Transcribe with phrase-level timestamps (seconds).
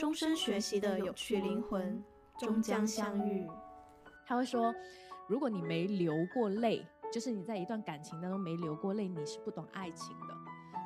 [0.00, 2.02] 终身学习的有趣灵魂
[2.38, 3.46] 终将相遇。
[4.26, 4.74] 他会说，
[5.28, 10.34] 如果你没流过泪，就是你在一段感情当中没流过泪，你是不懂爱情的。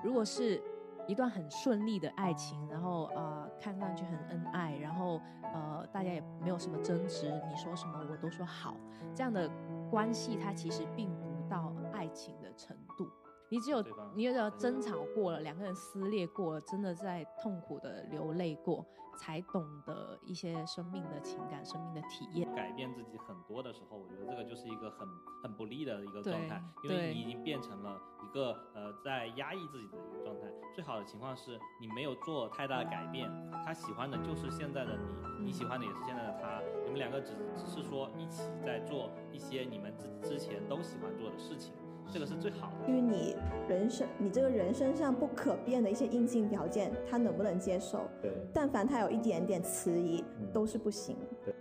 [0.03, 0.61] 如果是
[1.07, 8.77] 一段很顺利的爱情，然后呃看上去很恩爱，然后呃大家也没有什么争执，你说什么我都说好，
[9.15, 9.49] 这样的
[9.93, 13.09] 关系它其实并不到爱情的程度。
[13.51, 13.85] 你只有
[14.15, 18.85] 你有要争吵过了，两个人撕裂过了，真的在痛苦的流泪过，
[19.19, 22.53] 才懂得一些生命的情感、生命的体验。
[22.55, 25.07] 改变自己很多的时候，我觉得这个就是一个很
[25.43, 30.49] 很不利的一个状态，因为你已经变成了一个呃在压抑自己的一个状态。
[30.75, 33.31] 最好的情况是你没有做太大的改变，
[33.65, 34.99] 他喜欢的就是现在的
[35.39, 41.75] 你，你喜欢的也是现在的他，你们两个只只是说一起在做一些你们之之前都喜欢做的事情。
[42.13, 42.89] 这个是最好的。
[42.89, 43.37] 因为你
[43.69, 48.01] 人生，你这个人身上不可变的一些硬性条件，他能不能接受？
[48.23, 48.33] 对。
[48.53, 51.17] 但凡他有一点点迟疑，都是不行。
[51.45, 51.55] 对。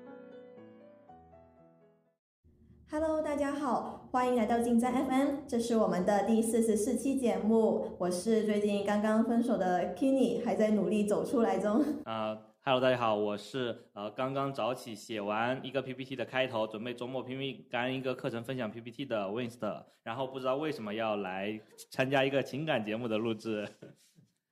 [2.92, 7.88] Hello，大家好，欢迎来到进站 FM，这是我们的第四十四期节目。
[7.98, 11.84] 我是最近刚刚分手的 Kenny，还在努力走出来中。
[12.04, 12.38] 啊。
[12.66, 21.60] Hello，大家好，我是呃刚刚早起写完一个 PPT 的开头，准备周末拼命干一个课程分享 PPT 的 Winst，然后不知道为什么要来
[21.92, 23.68] 参加一个情感节目的录制。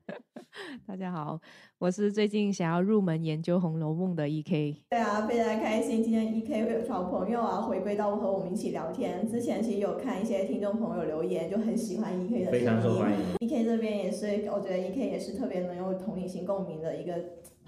[0.86, 1.40] 大家好，
[1.78, 4.76] 我是最近想要入门研究《红楼梦》的 EK。
[4.90, 9.26] 对啊，非常开心，今天 EK 会有好朋友啊回归到和我们一起聊天。
[9.26, 13.18] 之前其实有看一些听众朋友留言，就很喜欢 EK 的非常受欢迎。
[13.48, 17.14] EK 这边也是，我觉得 EK 也是特别能有同理心共鸣的一个。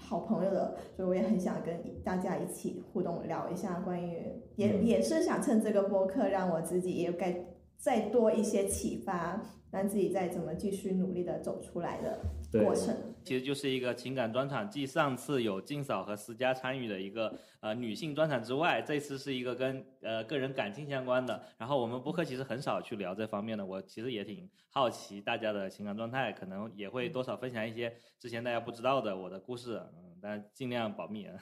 [0.04, 1.74] 好朋友的，所以我也很想跟
[2.04, 7.34] 大家一起互动聊一下关于，也也是想趁这个播客让我自己也该
[7.78, 12.20] 再多一些启发，让自己再怎么继续努力的走出来的
[12.62, 12.94] 过程。
[13.24, 21.42] 其实就是一个情感专场，继上次有静嫂和思佳参与的一个呃女性专场之外，这次是一个跟呃个人感情相关的。
[21.56, 31.34] 然后我们播客其实很少去聊这方面的，我其实也挺好奇大家的情感状态，可能也会多少分享一些之前大家不知道的我的故事，嗯，但尽量保密啊。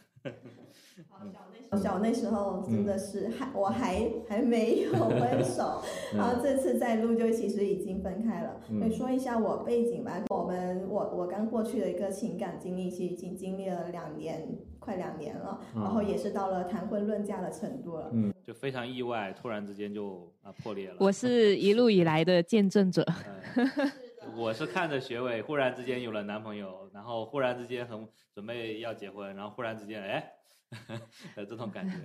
[1.71, 5.81] 小小那时候真的是还我还还没有 分手，
[6.15, 8.61] 然后这次在录就其实已经分开了。
[8.79, 14.47] 可以说一下我背景吧，我们我我刚过去的一个情感经历，其实已经经历了两年，
[14.79, 18.11] 快两年了，然后也是到了谈婚论嫁的程度了。
[18.13, 20.97] 嗯，就非常意外，突然之间就啊破裂了。
[21.01, 23.03] 我是一路以来的见证者。
[24.37, 30.33] 我是看着学伟忽然之间有了男朋友，然后忽然之间很准备要结婚，然后忽然之间哎，
[31.37, 31.97] 的这种感觉。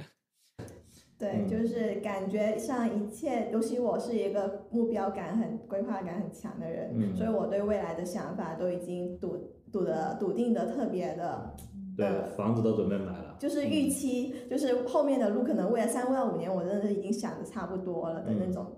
[1.19, 9.35] 对，就是感觉像一切，尤其我是一个目标感很、规划感很强的人，所以我对未来的想法都已经笃
[9.71, 11.55] 笃的、笃定的特别的。
[11.95, 13.35] 对，房子都准备买了。
[13.39, 18.76] 就是预期，就是后面的路可能未来三到五年，我真的是已经想的差不多了的那种。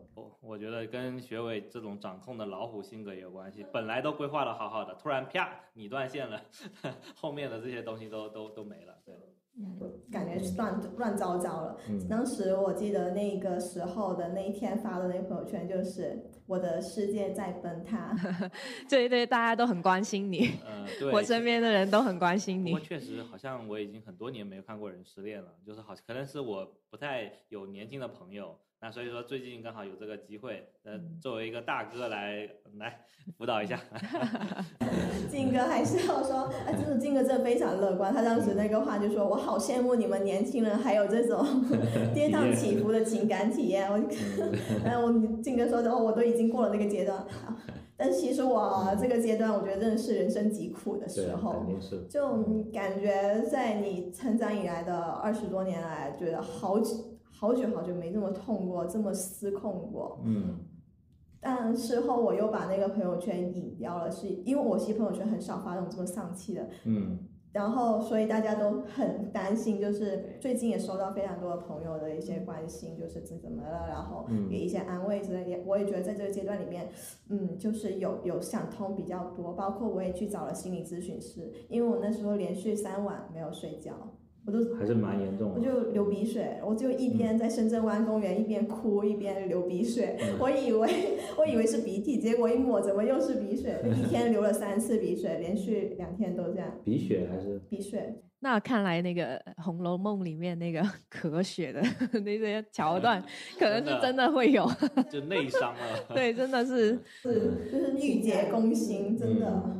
[0.49, 3.63] 我觉得跟学伟这种掌控的老虎性格也有关系。
[3.71, 6.41] 本来都规划的好好的，突然啪，你断线了，
[7.15, 8.95] 后面的这些东西都都都没了。
[9.05, 9.13] 对，
[9.59, 9.77] 嗯
[10.11, 11.77] 感觉是乱乱糟糟了。
[12.09, 18.15] 当时我记得那个时候的那一天发的那朋友圈，就是我的世界在崩塌。
[18.89, 20.49] 对对，大家都很关心你。
[20.67, 22.71] 嗯，对，我身边的人都很关心你。
[22.71, 28.57] 不过确实，好像我已经很多年没有看过人失恋了，就是好，可能是我不太有年轻的朋友。
[28.81, 33.01] 那所以说，最近刚好有这个机会，呃，作为一个大哥来来
[33.37, 33.77] 辅导一下。
[35.29, 38.13] 静哥还是要说，哎，真的，静哥真的非常乐观。
[38.13, 41.45] 他当时那个话就说：“我好羡慕你们年轻人，还有这种
[42.15, 43.85] 跌宕起伏的情感体验。
[43.91, 43.99] ”我，
[44.85, 47.25] 然后我静哥说的，哦，我都已经过了那个阶段。
[47.97, 51.65] 但其实我这个阶段，我觉得真的是人生极苦的时候。
[52.09, 57.08] 就感觉在你成长以来的二十多年来，觉得好久。
[57.39, 60.19] 好久好久没这么痛过，这么失控过。
[60.25, 60.59] 嗯，
[61.39, 66.67] 但事后我又把那个朋友圈隐掉了，是因为我其实朋友圈很少发那种这么丧气的。
[66.83, 67.17] 嗯，
[67.53, 75.63] 然后所以大家都很担心，就是最近也收到非常多的朋友的一些关心，就是怎怎么了，然后给一些安慰之类的。
[75.65, 76.89] 我也觉得在这个阶段里面，
[77.29, 83.93] 嗯，就是有有想通比较多，包括我也去找了心理咨询师，因为我那时候连续三晚没有睡觉。
[84.45, 90.89] 我都还是蛮严重的，我就流鼻水，我就一边在深圳湾公园一边哭一边流鼻水，我以为
[91.37, 93.75] 我以为是鼻涕，结果一抹怎么又是鼻水？
[93.93, 96.71] 一天流了三次鼻水，连续两天都这样。
[96.83, 98.23] 鼻血还是鼻水？
[98.39, 100.81] 那看来那个《红楼梦》里面那个
[101.11, 101.81] 咳血的
[102.21, 103.21] 那些桥段，
[103.59, 104.65] 可能是真的会有，
[105.11, 105.79] 就内伤了。
[106.15, 109.77] 对，真的是是就是郁结攻心，真的。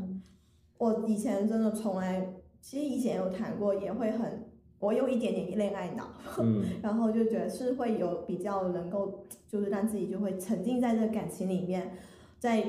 [0.77, 2.33] 我以前真的从来。
[2.61, 4.48] 其实以前有谈过，也会很，
[4.79, 6.63] 我有一点点恋爱脑，嗯。
[6.81, 11.97] 然后就觉得是会有比较能够，就是让自己就会沉浸在这个感情里面，
[12.39, 12.63] 在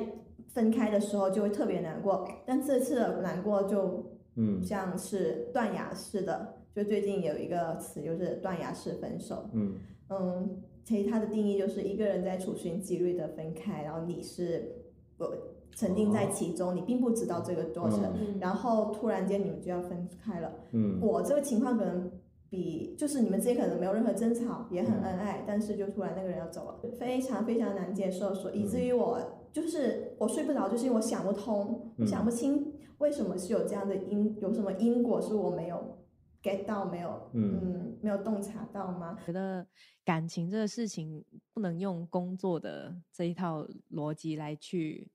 [0.49, 4.63] 分开的时候就会特别难过，但这次的难过就嗯。
[4.63, 9.75] 像是断崖式的，就最近有一个词就是断崖式分手，嗯。
[10.09, 14.73] 嗯，其实它的定义就是一个人在处心积虑的分开，然后你是
[15.19, 15.29] 呃
[15.75, 18.39] 沉浸在其中，你并不知道这个过程，嗯。
[18.41, 20.53] 然后突然间你们就要分开了。
[20.73, 20.99] 嗯。
[21.01, 22.11] 我这个情况可能
[22.49, 25.03] 比就是你们之间可能没有任何争吵，也很嗯。
[25.05, 29.21] 恩爱，但是就突然那个人要走了，非常非常难接受，所以至于我
[29.53, 35.99] 就是我睡不着，就是因为我想不通，我想不清为什么是有这样的因，有什么因果是我没有
[36.43, 37.61] get 到，没有嗯。
[37.63, 39.19] 嗯没有洞察到吗？
[39.27, 39.67] 觉得
[40.07, 41.23] 感情这个事情
[41.53, 45.07] 不能用工作的这一套逻辑来去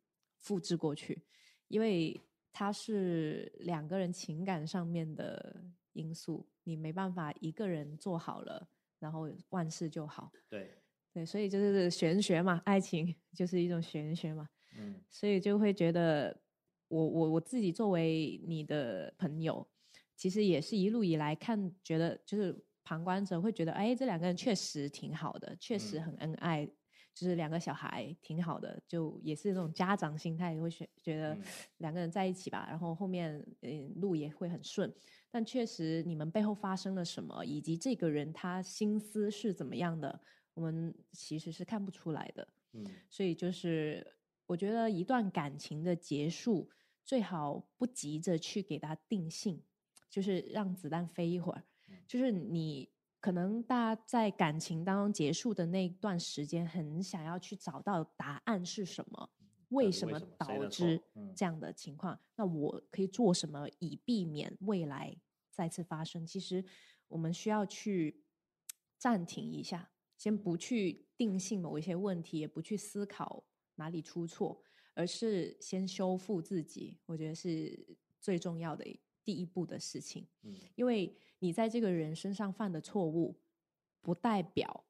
[0.46, 1.24] 复制过去，
[1.70, 2.22] 因为
[2.54, 5.64] 它是两个人情感上面的
[5.94, 8.70] 因素，你没办法一个人做好了，
[9.00, 10.32] 然后万事就好。
[10.48, 10.72] 对，
[11.12, 14.48] 对，所以就是玄学嘛，爱情 就是一种玄学嘛，
[14.78, 15.02] 嗯。
[15.10, 16.40] 所以就会觉得
[16.90, 19.68] 我我我自己作为你的朋友，
[20.16, 26.04] 其实也是一路以来看，觉得就是旁观者会觉得，哎，这两个人确实挺好的，确实嗯。
[26.04, 26.70] 很恩爱，
[27.16, 31.44] 就是两个小孩挺好的，就也是那种家长心态，会觉觉得嗯
[31.78, 34.94] 两个人在一起吧，然后后面嗯路也会很顺。
[35.32, 40.22] 但确实你们背后发生了什么，以及这个人他心思是怎么样的，
[40.54, 42.48] 我们其实是看不出来的。
[42.74, 44.06] 嗯所以就是
[44.46, 46.70] 我觉得一段感情的结束，
[47.04, 49.64] 最好不急着去给他定性，
[50.10, 51.64] 就是让子弹飞一会儿。
[51.88, 52.90] 嗯就是你
[53.26, 59.32] 可能大家在感情当中结束的那段时间，很想要去找到答案是什么，
[59.70, 62.20] 为什么导致嗯这样的情况？
[62.36, 65.18] 那我可以做什么以避免未来
[65.50, 66.24] 再次发生？
[66.24, 66.64] 其实
[67.08, 68.24] 我们需要去
[69.00, 73.44] 暂停一下，先不去定性某一些问题，也不去思考
[73.74, 74.62] 哪里出错，
[74.94, 77.00] 而是先修复自己。
[77.08, 78.86] 我觉得是最重要的
[79.26, 80.26] 第一步的事情。
[80.44, 83.36] 嗯因为你在这个人身上犯的错误，
[84.02, 84.86] 不代表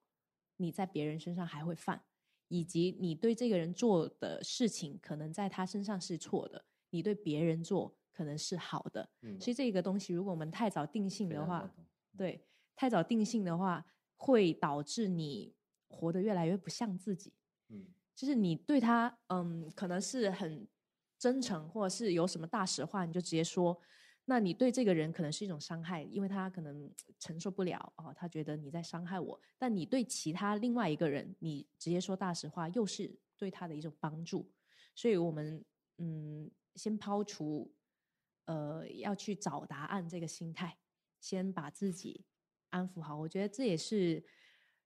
[0.57, 2.03] 你在别人身上还会犯，
[2.49, 9.09] 以及你对这个人做的事情，可能在他身上是错的，你对别人做可能是好的。
[9.21, 11.73] 嗯，所以这个东西，如果我们太早定性的话
[12.15, 12.45] 对，
[12.75, 13.85] 太早定性的话，
[14.15, 15.53] 会导致你
[15.87, 17.33] 活得越来越不像自己。
[17.69, 20.65] 嗯就是你对他，嗯，可能是很
[21.19, 23.77] 真诚，或者是有什么大实话，你就直接说。
[24.27, 29.39] 那你对这个人可能是一种伤害，因为他可能承受不了哦，他觉得你在伤害我。
[29.57, 34.51] 但你对其他另外一个人，你直接说大实话，又是对他的一种帮助。
[34.95, 35.63] 所以，我们
[35.97, 37.71] 嗯，先抛除
[38.45, 40.77] 呃要去找答案这个心态，
[41.19, 42.25] 先把自己
[42.71, 43.15] 安抚好。
[43.15, 44.23] 我觉得这也是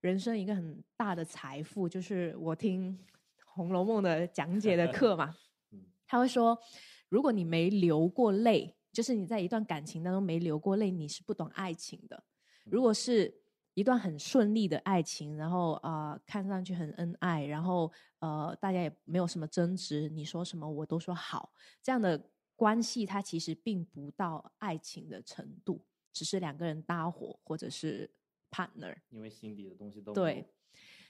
[0.02, 2.98] 人生一个很大的财富，就是我听
[3.46, 5.34] 《红楼梦》的讲解的课嘛
[5.72, 6.60] 嗯，他会说，
[7.08, 12.24] 如果你没流过泪，就是你在一段感情当中没流过泪，你是不懂爱情的。
[12.66, 13.34] 如果是
[13.76, 28.12] 一段很顺利的爱情，然后啊、呃看上去很恩爱，然后呃大家也没有什么争执，你说什么我都说好，这样的关系它其实并不到爱情的程度，只是两个人搭伙或者是
[28.52, 28.96] partner。
[29.10, 30.46] 因为心底的东西都对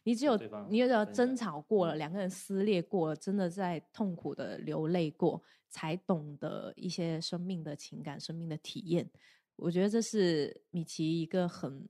[0.03, 0.37] 你只有
[0.69, 9.09] 你只有争吵过了，嗯两个人撕裂过了，真的在痛苦的流泪过，才懂得一些生命的情感、生命的体验。
[9.55, 11.87] 我觉得这是米奇一个很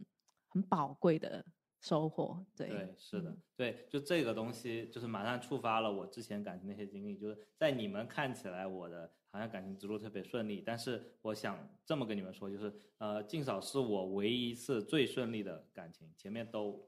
[0.48, 1.46] 很宝贵的
[1.80, 2.44] 收获。
[2.56, 16.84] 对，对，是的嗯，对，就这个东西，就是马上触发了我之前感情那些经历，就是在你们看起来我的好像感情之路特别顺利，但是我想这么跟你们说，就是呃，静嫂是我唯一一次最顺利的感情，前面都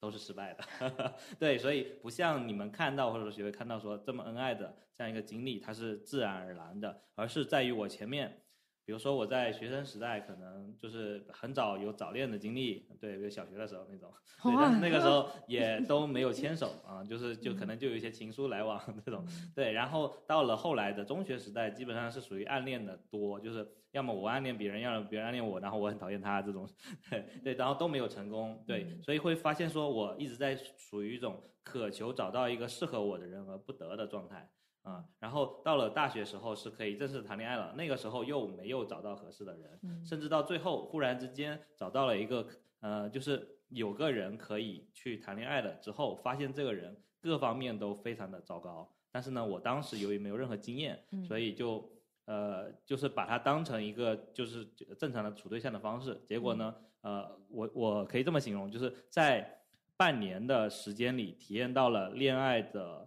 [0.00, 8.42] 都是失败的， 对，所以不像你们看到或者说学会看到说这么恩爱的这样一个经历，它是自然而然的，而是在于我前面。
[8.90, 26.68] 比如说我在学生时代，可能就是很早有早恋的经历，对，比如小学的时候那种，对，但是那个时候也都没有牵手啊，就是就可能就有一些情书来往这种， 对，然后到了后来的中学时代，基本上是属于暗恋的多，就是要么我暗恋别人，要么别人暗恋我，然后我很讨厌他这种，
[27.08, 34.50] 对对，然后都没有成功，对，所以会发现说我一直在属于一种渴求找到一个适合我的人而不得的状态。
[34.82, 42.46] 啊、然后到了大学时候是可以正式谈恋爱了，那个时候又没有找到合适的人，嗯甚至到最后忽然之间找到了一个
[42.80, 51.86] 呃，就是有个人可以去谈恋爱了之后，发现这个人各方面都非常的糟糕，但是呢，我当时由于没有任何经验，嗯所以就
[52.24, 54.64] 呃，就是把它当成一个就是
[54.98, 56.18] 正常的处对象的方式。
[56.26, 59.60] 结果呢，呃，我我可以这么形容，就是在
[59.96, 63.06] 半年的时间里，体验到了恋爱的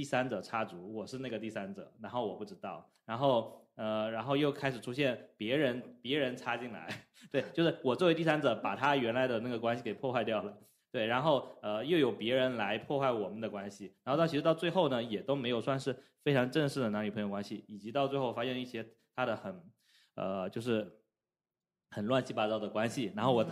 [0.00, 6.88] 第三者插足，我是那个第三者，然后我不知道，然后呃，然后又开始出现别人别人插进来，
[7.30, 10.56] 对，就是我作为第三者把他原来的那个关系给破坏掉了。
[10.90, 18.82] 对，然后呃，又有别人来破坏我们的关系，然后到其实到最后呢，也都没有算是非常正式的男女朋友关系，以及到最后发现一些
[19.14, 19.62] 他的很，
[20.14, 20.98] 呃，就是
[21.90, 23.44] 很乱七八糟的关系，然后我，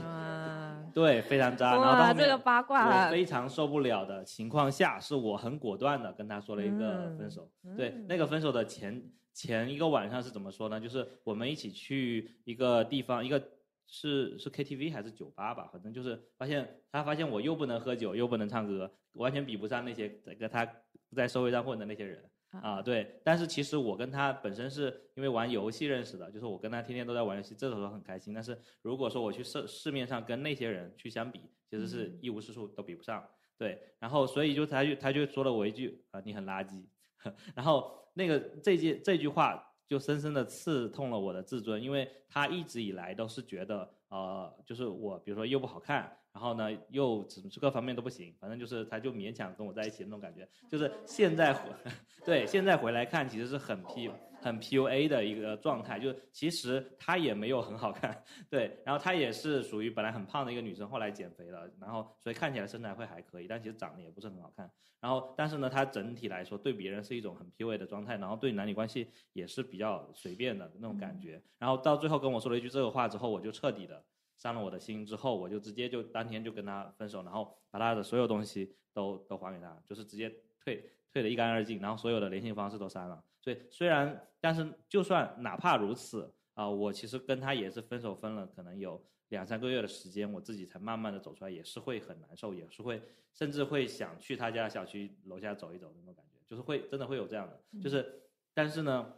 [0.93, 7.51] 对，非常渣，然后到这个八卦，我非常受不了的情况下，是我很果断的跟他说了一个分手。
[7.77, 9.03] 对，那个分手的前
[9.33, 10.81] 前一个晚上是怎么说呢？
[10.81, 13.43] 就是我们一起去一个地方，一个。
[13.91, 15.67] 是是 KTV 还是酒吧吧？
[15.73, 20.71] 反正就是发现他发现我又不能喝酒又不能唱歌，完全比不上那些在跟他
[21.17, 22.83] 在社会上混的那些人啊。
[22.83, 28.33] 对，但是其实我跟他本身是因为玩游戏认识的，就是我跟他天天都在玩游戏，这时候很开心。
[28.35, 31.41] 但是如果说我去市市面上跟那些人去相比，
[31.71, 33.27] 其实是一无是处，都比不上。
[33.57, 36.85] 对，然后所以就他就他就说了我一句啊，你很垃圾。
[37.55, 39.65] 然后那个这句这句话。
[39.89, 47.27] 就深深的刺痛了我的自尊，因为他一直以来都是觉得，呃，就是我，比如说又不好看，然后呢又
[47.61, 50.49] 各方面都不行，反正就是他就勉强跟我在一起那种感觉。
[50.71, 51.69] 就是现在回，
[52.25, 54.09] 对，现在回来看，其实是很 P
[54.41, 55.99] 很 PUA 的一个状态。
[55.99, 64.71] 就是其实她也没有很好看， 对，然后她也是属于本来很胖的一个女生，后来减肥了，然后所以看起来身材会还可以，但其实长得也不是很好看。
[65.01, 71.43] 然后，但是呢，她整体来说对别人是一种很 PUA 的状态，然后对男女关系也是比较随便的那种感觉。
[71.59, 74.01] 然后到最后跟我说了一句这个话之后，我就彻底的
[74.39, 75.05] 伤了我的心。
[75.05, 83.23] 之后我就直接就当天就跟他分手，然后把他的所有东西都都还给他，就是直接退退的一干二净，然后所有的联系方式都删了。
[83.43, 89.05] 所以虽然，但是就算哪怕如此啊，我其实跟他也是分手分了，可能有。
[89.31, 92.99] 两三个月的时间，我自己才慢慢的走出来，也是会很难受，也是会，
[93.35, 98.23] 甚至会想去他家小区楼下走一走那种感觉，就是会真的会有这样的，就是，
[98.55, 99.13] 但是呢，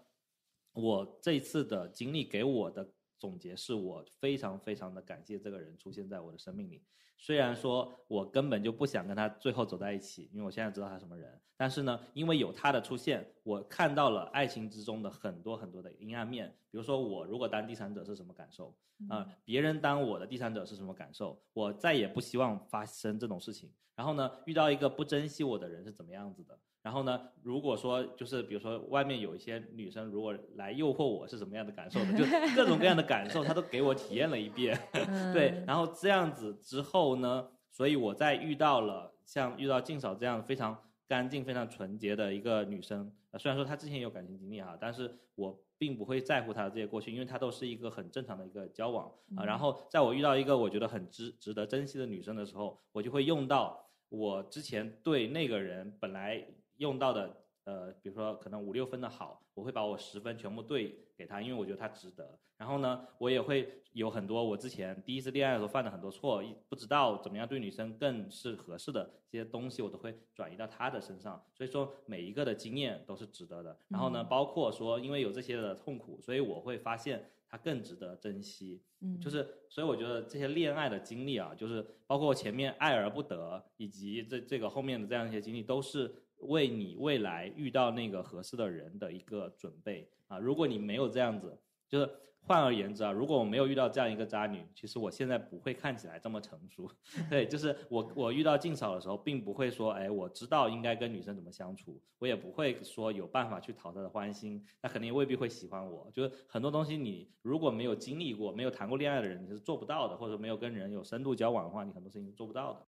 [0.73, 6.83] 我这一次的经历给我的总结是我非常非常的感谢这个人出现在我的生命里，
[7.17, 18.75] 虽然说我根本就不想跟他最后走在一起，因为我现在知道他什么人，但是呢，因为有他的出现，我看到了爱情之中的很多很多的阴暗面，比如说我如果当第三者是什么感受。
[19.09, 21.43] 啊，别人当我的第三者是什么感受？
[21.55, 23.73] 我再也不希望发生这种事情。
[23.95, 26.59] 然后呢，遇到一个不珍惜我的人是怎么样子的？
[26.83, 32.13] 然后呢，如果说就是比如说外面有一些女生如果来诱惑我是什么样的感受的？
[32.19, 34.79] 就各种各样的感受，她都给我体验了一遍。
[35.33, 45.61] 对，然后这样子之后呢，所以我在遇到了像遇到静嫂这样非常干净、非常纯洁的一个女生，虽然说她之前有感情经历哈，但是我。
[45.81, 49.47] 并不会在乎他的这些过去，因为他都是一个很正常的一个交往啊。
[49.47, 56.47] 然后在我遇到一个我觉得很值值得珍惜的女生的时候，我就会用到我之前对那个人本来
[56.81, 57.37] 用到的。
[57.65, 62.37] 呃，比如说可能五六分的好，我会把我十分全部对给他，因为我觉得他值得。
[62.57, 71.41] 然后呢，我也会有很多我之前第一次恋爱的时候犯的很多错，不知道怎么样对女生更是合适的这些东西，我都会转移到他的身上。
[71.55, 73.79] 所以说每一个的经验都是值得的。
[73.89, 78.81] 然后呢，包括说因为有这些的痛苦，所以我会发现他更值得珍惜。
[79.01, 86.13] 嗯，就是所以我觉得这些恋爱的经历啊，就是包括前面爱而不得，以及这这个后面的这样一些经历，都是。
[86.43, 90.39] 为你未来遇到那个合适的人的一个准备啊！
[90.39, 92.09] 如果你没有这样子，就是
[92.43, 96.91] 换而言之啊，如果我没有遇到这样一个渣女，其实我现在不会看起来这么成熟。
[97.29, 106.11] 对，就是我我遇到静嫂的时候，并不会说，哎，我知道应该跟女生怎么相处，我也不会说有办法去讨她的欢心，她肯定未必会喜欢我。
[106.13, 112.87] 就是很多东西，你如果没有经历过、没有谈过恋爱的人，你是做不到的，或者没有跟人有深度交往的话，你很多事情是做不到的。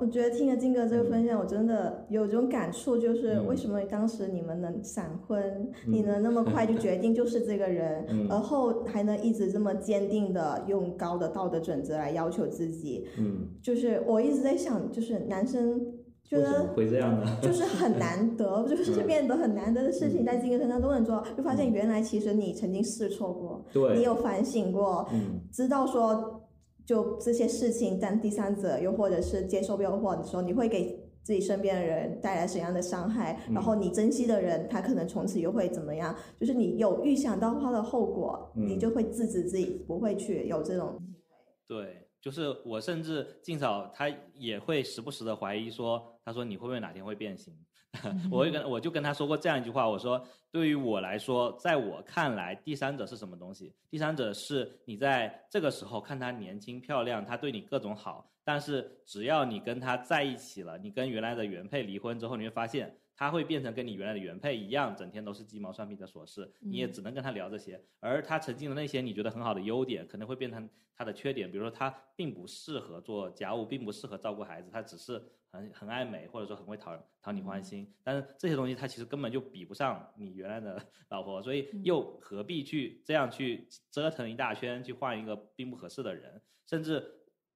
[0.00, 13.08] 我觉得听了金哥这个分享，我真的有一种感触，就是为什么当时你们能闪婚，你能那么快就决定就是这个人，而后还能一直这么坚定的用高的道德准则来要求自己。
[13.18, 15.80] 嗯，就是我一直在想，就是男生
[16.22, 23.96] 觉得会这样的，就是 很难得，就是 变得很难得的事情，在金哥身上都能做，就发现原来其实你曾经试错过，对。
[23.96, 25.08] 你有反省过，
[25.50, 26.37] 知道说。
[26.88, 33.38] 就这些事情，当第三者又或者是接受诱惑的时候，你会给自己身边的人带来什么样的伤害？
[33.52, 36.16] 然后你珍惜的人，他可能从此又会怎么样？
[36.40, 40.98] 就是你有预想到他的后果，你就会制止自己不会去有这种。
[41.66, 47.54] 对，就是我甚至静嫂她也会时不时的怀疑说，她说你会不会哪天会变心？
[48.30, 53.74] 我会跟我就跟他说过这样一句话，我说对于我来说，在我看来，第三者是什么东西？
[53.90, 62.98] 第三者是你在这个时候看他年轻漂亮，他对你各种好，但是只要你跟他在一起了，你跟原来的原配离婚之后，你会发现。
[63.18, 67.82] 他会变成跟你原来的原配一样，整天都是鸡毛蒜皮的琐事，你也只能跟他聊这些。
[67.98, 71.50] 而他曾经的那些你觉得很好的优点，可能会变成他的缺点。
[71.50, 75.20] 比如说，他并不适合做家务，并不适合照顾孩子，他只是
[75.50, 77.92] 很很爱美，或者说很会讨讨你欢心。
[78.04, 86.40] 但是这些东西他其实根本就比不上你原来的 老婆，所以又何必去这样去折腾一大圈，去换一个并不合适的人？
[86.68, 87.04] 甚至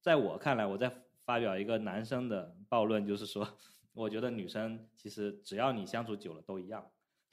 [0.01, 0.93] 在我看来，我在
[1.25, 3.47] 发表一个男生的暴论，就是说。
[3.95, 6.85] 我觉得女生其实只要你相处久了都一样，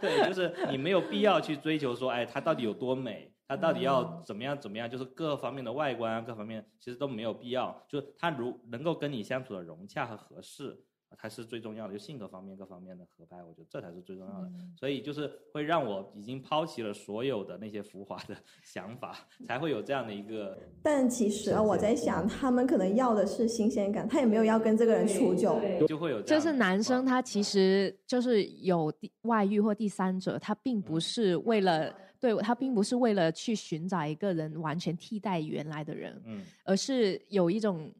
[0.00, 10.84] 对，就是你没有必要去追求说，哎，她到底有多美，她到底要怎么样怎么样，就是各方面的外观啊，各方面其实都没有必要，就是她如能够跟你相处的融洽和合适。
[11.18, 14.50] 才是最重要的，就性格方面各方面的合拍，我觉得这才是最重要的。
[14.78, 20.58] 所以就是会让我已经抛弃了所有的那些浮华的 想法，才会有这样的一个。
[20.82, 26.20] 但其实啊，我在想，他们可能要的是新鲜感，他也没有要跟这个人处久，就会有。
[26.22, 28.92] 就是男生他其实就是有
[29.22, 37.92] 外遇或第三者，他并不是为了对他并不是为了去寻找一个人完全替代原来的人，嗯，而是有一种。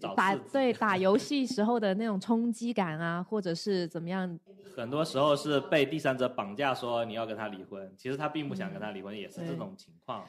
[0.00, 4.38] 打对打游戏时候的那种冲击感啊，或者是怎么样？
[4.76, 10.24] 很多时候是被第三者绑架，说你要跟他离婚，其实他并不想跟他离婚，也是这种情况。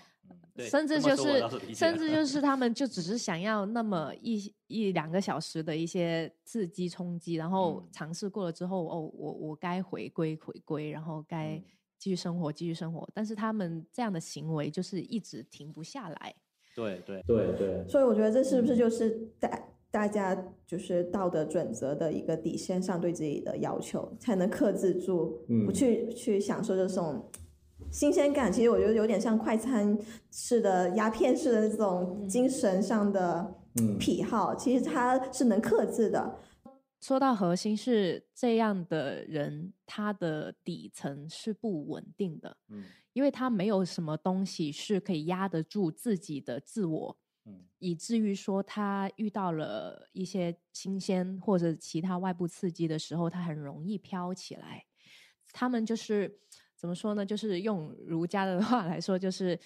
[0.55, 11.61] 对，甚至就是甚至就是他们就只是想要那么一一两个小时的一些刺激冲击，然后尝试过了之后，哦，我我该回归回归，然后该
[11.99, 16.35] 继续生活继续生活，但是他们这样的行为就是一直停不下来。
[16.79, 17.23] 对对。
[17.27, 19.09] 对对，所以我觉得这是不是就是
[19.39, 27.29] 大大家就是道德准则的一个底线上对自己的要求，才能克制住，不去去享受这种
[27.91, 28.51] 新鲜感。
[28.51, 29.97] 其实我觉得有点像快餐
[30.31, 33.55] 式的鸦片式的这种精神上的
[33.99, 36.35] 癖好，其实它是能克制的。
[36.99, 42.57] 说到核心是这样的人，他的底层是不稳定的。
[42.67, 42.85] 嗯。
[43.13, 54.85] 因为他没有什么东西是可以压得住自己的自我，嗯，以至于说他遇到了一些新鲜或者其他外部刺激的时候，他很容易飘起来。
[55.51, 56.39] 他们就是
[56.77, 57.25] 怎么说呢？
[57.25, 59.59] 就是用儒家的 话来说，就是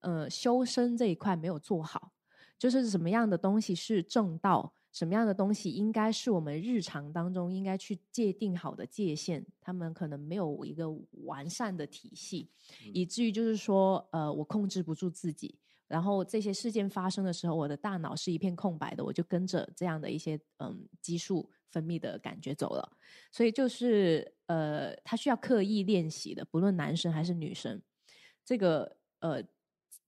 [0.00, 2.12] 呃，修身这一块没有做好，
[2.58, 4.74] 就是什么样的东西是正道。
[4.92, 9.44] 什么样的东西应该是我们日常当中应该去界定好的界限？
[9.60, 10.90] 他们可能没有一个
[11.24, 12.50] 完善的体系，
[12.92, 22.96] 以至于就是说，呃，我控制不住自己，然后这些事件发生的时候，我的大脑是一片空白的，我就跟着这样的一些嗯激素分泌的感觉走了。
[23.30, 27.80] 所以就是呃，他需要刻意练习的，不论男生还是女生，
[28.44, 29.44] 这个呃。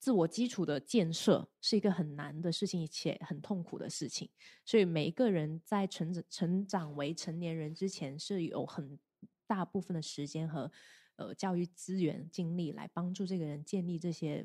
[0.03, 4.29] 自我基础的建设是一个很难的事情，且很痛苦的事情。
[4.65, 8.99] 所以每一个人在成长成长为成年人之前，是有很
[9.47, 10.69] 大部分的时间和
[11.15, 14.45] 呃教育资源精力来帮助这个人建立这些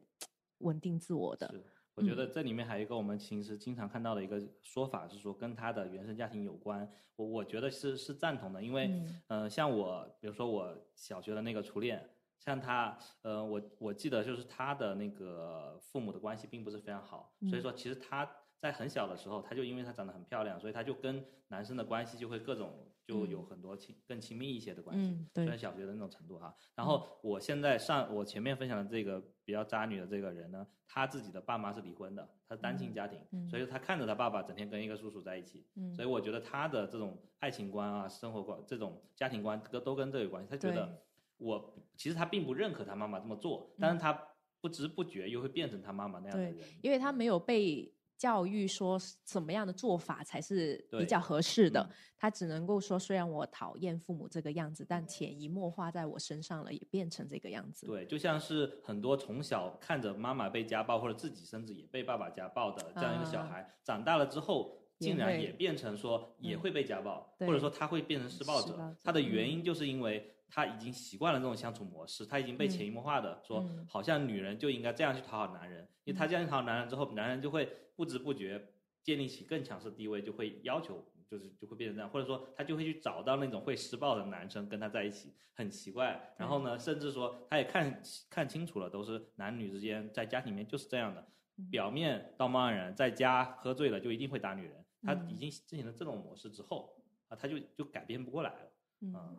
[0.59, 1.51] 稳定自我的。
[1.95, 6.87] 我觉得这里面还有一个我们其实经常看到的一个说法是说跟他的原生家庭有关。
[7.15, 12.07] 我我觉得是是赞同的，因为呃像我比如说我小学的那个初恋。
[12.39, 26.55] 像他，呃，我我记得就是他的那个父母的关系并不是非常好，所以说其实他在很小的时候，他就因为他长得很漂亮，所以他就跟男生的关系就会各种就有很多亲更亲密一些的关系，虽然小学的那种程度哈。
[26.75, 33.19] 然后我现在上我前面分享的这个比较渣女的这个人呢，他自己的爸妈是离婚的，他是单亲家庭，
[33.49, 41.01] 所以他看着他爸爸整天跟一个叔叔在一起，所以我觉得他的这种爱情观啊、生活观、这种家庭观都都跟这有关系，他觉得。
[41.37, 44.13] 我其实他并不认可他妈妈这么做，但是他
[44.59, 57.85] 不知不觉又会变成他妈妈那样的人，因为他没有被教育说什么样的做法才是比较合适的，他只能够说，虽然我讨厌父母这个样子，但潜移默化在我身上了，也变成这个样子。
[57.85, 70.33] 对，就像是很多从小看着妈妈被家暴，或者自己甚至也被爸爸家暴的这样一个小孩，长大了之后竟然也变成说也会被家暴，或者说他会变成施暴者，他的原因就是因为。
[70.49, 78.69] 他已经习惯了这种相处模式，他已经被潜移默化的说，好像女人就应该这样去讨好男人，因为他这样讨好男人之后，男人就会不知不觉
[79.03, 86.33] 建立起更强势地位，就会要求，就是就会变成这样，或者说他就会去找到那种会施暴的男生跟他在一起，很奇怪。
[86.37, 91.27] 然后呢，甚至说他也看看清楚了，都是男女之间在家庭里面就是这样的，
[91.69, 96.93] 表面道貌岸然，在家喝醉了就一定会打女人，他已经进行了这种模式之后。
[97.29, 99.35] 啊，他就就改变不过来了，嗯啊。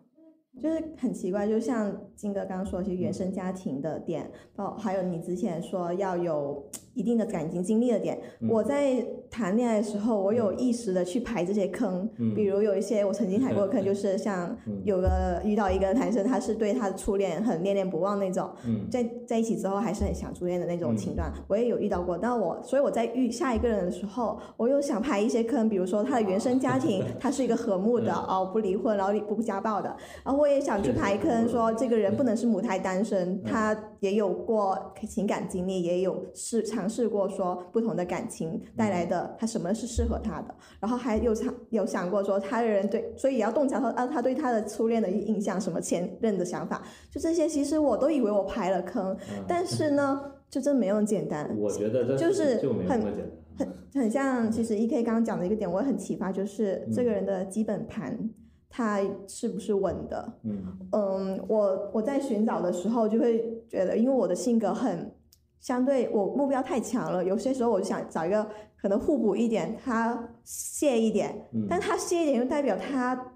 [0.61, 18.51] 就是很奇怪，就像金哥刚刚说，其实原生家庭的点，哦，还有你之前说要有一定的感情经历的点，我在谈恋爱的时候，我有意识的去排这些坑，比如有一些我曾经踩过的坑，就是像有个遇到一个男生，他是对他的初恋很念念不忘那种，
[18.91, 22.17] 在在一起之后还是很想初恋的那种情段，我也有遇到过。
[22.19, 34.77] 但我所以我在遇下一个人的时候，我又想排一些坑，比如说他的原生家庭， 他是一个和睦的哦，不离婚，然后不家暴的，然后我也想去排坑，说这个人不能是母胎单身，他也有过
[35.09, 51.57] 情感经历，也有试尝试过说不同的感情带来的，他什么是适合他的，然后还有想有想过说他的人对，所以也要洞察说啊，他对他的初恋的印象，什么前任的想法，就这些，其实我都以为我排了坑，但是呢， 就真没有简单。
[51.59, 53.25] 我觉得这就是就没有那么简
[53.57, 53.69] 单。
[53.93, 58.31] 很很像，其实 E K 刚刚讲的一个点，我很启发，就是这个人的基本盘。
[58.71, 60.35] 他是不是稳的？
[60.43, 65.11] 嗯嗯，我我在寻找的时候就会觉得，因为我的性格很
[65.61, 68.47] 相对，我目标太强了，有些时候我就想找一个
[68.81, 73.33] 可能互补一点，他泄一点，但他泄一点又代表他。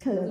[0.00, 0.30] 可能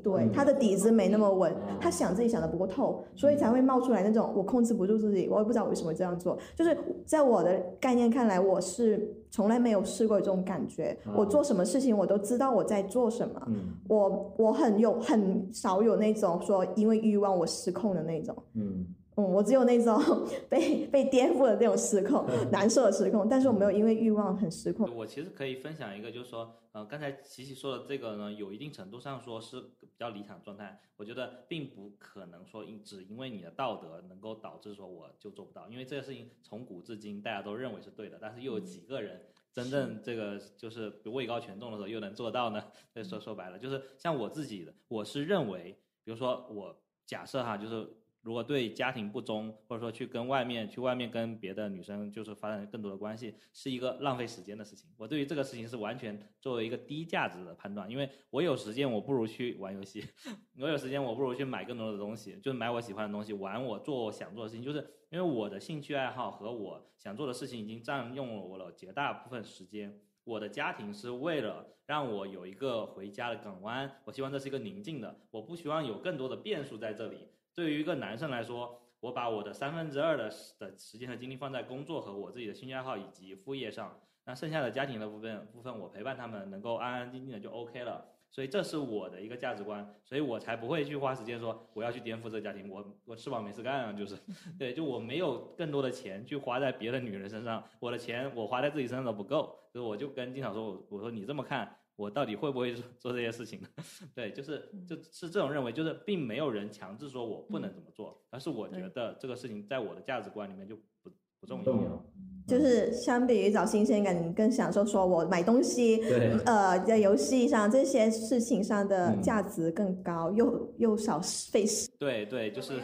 [0.00, 6.38] 对他的底子没那么稳，他想自己想的不够透，所以才会冒出来那种我控制不住自己，我也不知道为什么这样做。
[6.54, 10.96] 就是在我的概念看来，我是从来没有试过这种感觉。
[11.16, 13.44] 我做什么事情，我都知道我在做什么。
[13.88, 18.40] 我我很有很少有那种说因为欲望我失控的那种。
[18.54, 18.86] 嗯。
[19.16, 20.00] 嗯，我只有那种
[20.48, 24.88] 被被颠覆的那种失控， 难受的失控，但是我没有因为欲望很失控。
[24.96, 30.80] 我其实可以分享一个，就是说，呃，刚才琪琪说的这个呢，有一定程度上说是比较理想状态。
[30.96, 39.20] 我觉得并不可能说因只因为你的道德能够导致说我就做不到，因为这个事情从古至今大家都认为是对的，但是又有几个人
[39.52, 42.64] 真正这个就是位高权重的时候又能做到呢？
[42.94, 47.86] 所以说说白了，就是像我自己的，我是认为，比如说我假设哈，就是。
[48.22, 54.88] 如果对家庭不忠，或者说去跟外面去外面跟别的女生就是发展更多的关系，是一个浪费时间的事情。
[54.96, 60.00] 我对于这个事情是完全作为一个低价值的判断，因为我有时间，我不如去玩游戏；
[60.58, 64.64] 我有时间，我不如去买更多的东西，就是买我喜欢的东西，玩我做我想做的事情。
[64.64, 64.78] 就是
[65.10, 70.00] 因为我的兴趣爱好和我想做的事情已经占用了我的绝大部分时间。
[70.24, 77.26] 我的家庭是为了让我有一个回家的港湾，我希望这是一个宁静的，我不希望有更多的变数在这里。
[77.54, 88.06] 对于一个男生来说，我把我的三分之二的的时间和精力放在工作和我自己的兴趣爱好以及副业上，那剩下的家庭的部分部分我陪伴他们能够安安静静的就 OK 了。
[88.30, 92.70] 所以这是我的一个价值观，所以我才不会去花时间说我要去颠覆这个家庭。
[92.70, 94.16] 我我吃饱没事干啊，就是，
[94.58, 101.76] 对，就我没有更多的钱去花在别的女人身上，我的钱我花在自己身上都不够，所以我就跟金草说，我我说你这么看。
[101.96, 103.68] 我到底会不会做这些事情呢？
[104.14, 112.04] 对，就是就是这种认为，就是并没有人强制说我不能怎么做，而是我觉得这个事情在我的价值观里面就不不重要。
[112.46, 116.02] 就是相比于找新鲜感，你更享受说我买东西，
[116.44, 121.88] 呃，在游戏上这些事情上的价值更高，又又少费时。
[121.98, 122.80] 对对，就是。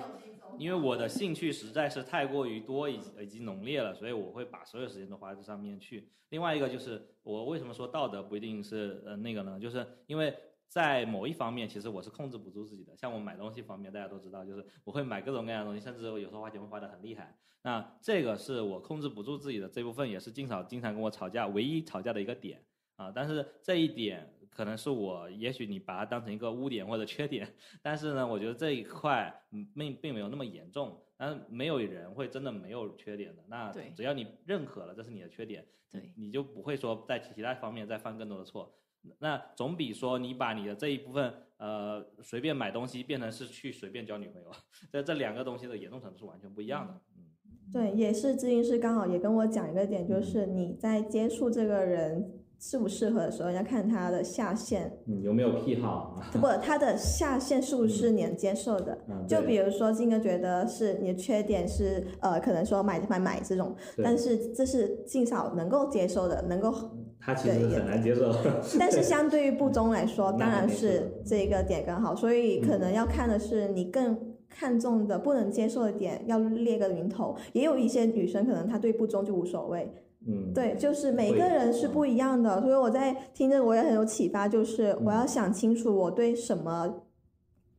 [0.57, 6.09] 因为我的兴趣实在是太过于多以及以及浓烈了，所以我会把所有时间都花在这上面去。
[6.31, 9.59] 另外一个就是我为什么说道德不一定是呃那个呢？
[9.61, 10.35] 就是因为
[10.69, 12.97] 在某一方面，其实我是控制不住自己的。
[12.97, 17.37] 像我买东西方面，大家都知道，就是我会买各种各样的东西，甚至有时候花钱会花得很厉害。
[17.63, 22.63] 那这个是我控制不住自己的这部分，也是经常经常跟我吵架，唯一吵架的一个点
[22.97, 23.13] 啊。
[23.15, 24.33] 但是这一点。
[24.51, 27.49] 可能是我，也许你把它当成一个污点或者缺点，
[27.83, 29.43] 但是呢，我觉得这一块
[29.75, 31.01] 并并没有那么严重。
[31.21, 33.43] 但是没有人会真的没有缺点的。
[33.49, 38.73] 那只要你认可了这是你的缺点，对，你就不会说在其他方面再犯更多的错。
[39.19, 44.49] 那总比说你把你的这一部分呃随便买东西变成是去随便交女朋友，
[44.93, 47.01] 这这两个东西的严重程度是完全不一样的。
[47.17, 47.25] 嗯，
[47.73, 52.38] 对，也是咨询师刚好也跟我讲一个点，就是你在接触这个人。
[52.61, 56.21] 适不适合的时候，要看他的下限，嗯，有没有癖好？
[56.33, 58.99] 不，他的下限是不是你能接受的？
[59.29, 66.75] 就比如说，金哥觉得是你的缺点是，呃，可能说买买买这种，但是这是至少能够接受的，能够。
[67.21, 68.33] 他其实很难接受。
[68.79, 74.17] 但是相对于不忠来说，当然是这个点更好，所以可能要看的是你更
[74.49, 77.37] 看重的不能接受的点，要列个名头。
[77.53, 79.93] 也有一些女生可能她对不忠就无所谓。
[80.29, 87.07] 嗯，对，就是每个人是不一样的，所以我在听着我也很有启发，就是我要想清楚我对什么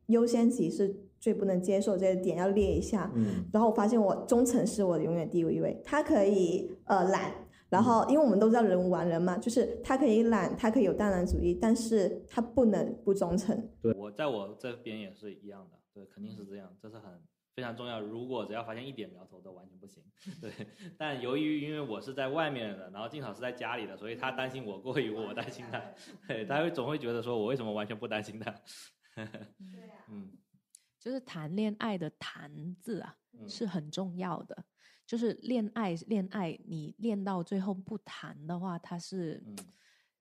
[0.06, 7.32] 优先级是最不能接受这些点要列一下，嗯，然后我发现我忠诚是我的永远第一位，他可以呃懒，
[7.68, 13.56] 然后，因为我们都知道人无完人嘛，就是他可以懒，他可以有大男主义，但是他不能不忠诚。
[13.80, 17.04] 对，我在我这边也是一样的，对，肯定是这样，这是很
[17.54, 18.00] 非常重要。
[18.00, 20.02] 如果只要发现一点苗头，都完全不行。
[20.40, 20.52] 对，
[20.96, 25.78] 但由于因为我是在外面的，然后静草是在家里的，所以他担心我过于我担心他，
[26.28, 28.50] 对，他会总会觉得说我为什么完全不担心他。
[29.14, 30.32] 对啊， 嗯，
[30.98, 33.16] 就是谈恋爱的“谈”字啊，
[33.48, 34.64] 是很重要的。
[35.06, 39.42] 就是恋爱，恋爱，你恋到最后不谈的话，它是，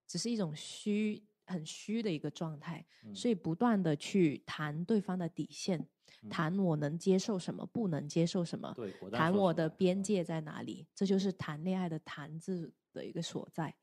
[0.07, 2.83] 只是一种虚，很虚的一个状态。
[3.13, 5.87] 所以不断的去谈对方的底线，
[6.29, 8.75] 谈我能接受什么，不能接受什么，
[9.11, 13.73] 谈我的边界在哪里，这就是谈恋爱的“谈”字的一个所在。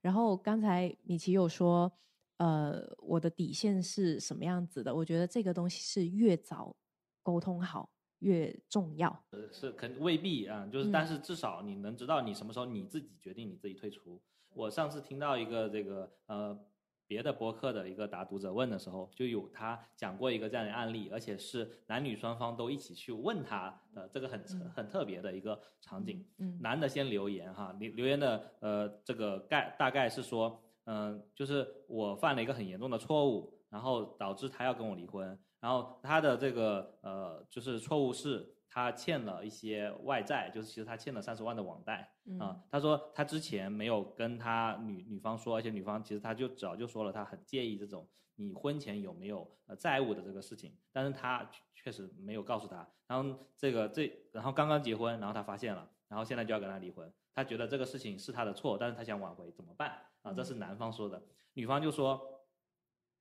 [0.00, 1.92] 然后刚才米奇有说，
[2.38, 4.94] 呃，我的底线是什么样子的？
[4.94, 6.76] 我觉得这个东西是越早
[7.22, 7.90] 沟通好。
[8.20, 14.20] 越重要，呃，是肯未必啊，就是，但是至少你能知道你什么时候你自己决定你自己退出。
[14.54, 16.58] 我上次听到一个这个呃
[17.08, 24.44] 别的博客的一个答读者问的时候，就有他讲过一个这样的案例，而且是男女双方都一起去问他的，这个很
[24.76, 26.24] 很特别的一个场景。
[26.36, 35.36] 嗯，男的先留言哈，留留言的呃这个概大概是说，嗯，就是我犯了一个很严重的错误，然后导致他要跟我离婚。
[35.60, 42.62] 然后他的这个呃，就是错误是，他欠了一些外债，就是其实他欠了三十万的网贷啊。
[42.70, 52.88] 他说他之前没有跟他女女方说，而且女方其实他就早就说了，他很介意这种你婚前有没有呃债务的这个事情，但是他确实没有告诉他。
[53.06, 57.12] 然后这个这，然后刚刚结婚，然后他发现了，然后现在就要跟他离婚。
[57.34, 60.32] 他觉得这个事情是他的错，但是他想挽回，怎么办啊？
[60.32, 61.22] 这是男方说的，
[61.54, 62.37] 女方就说。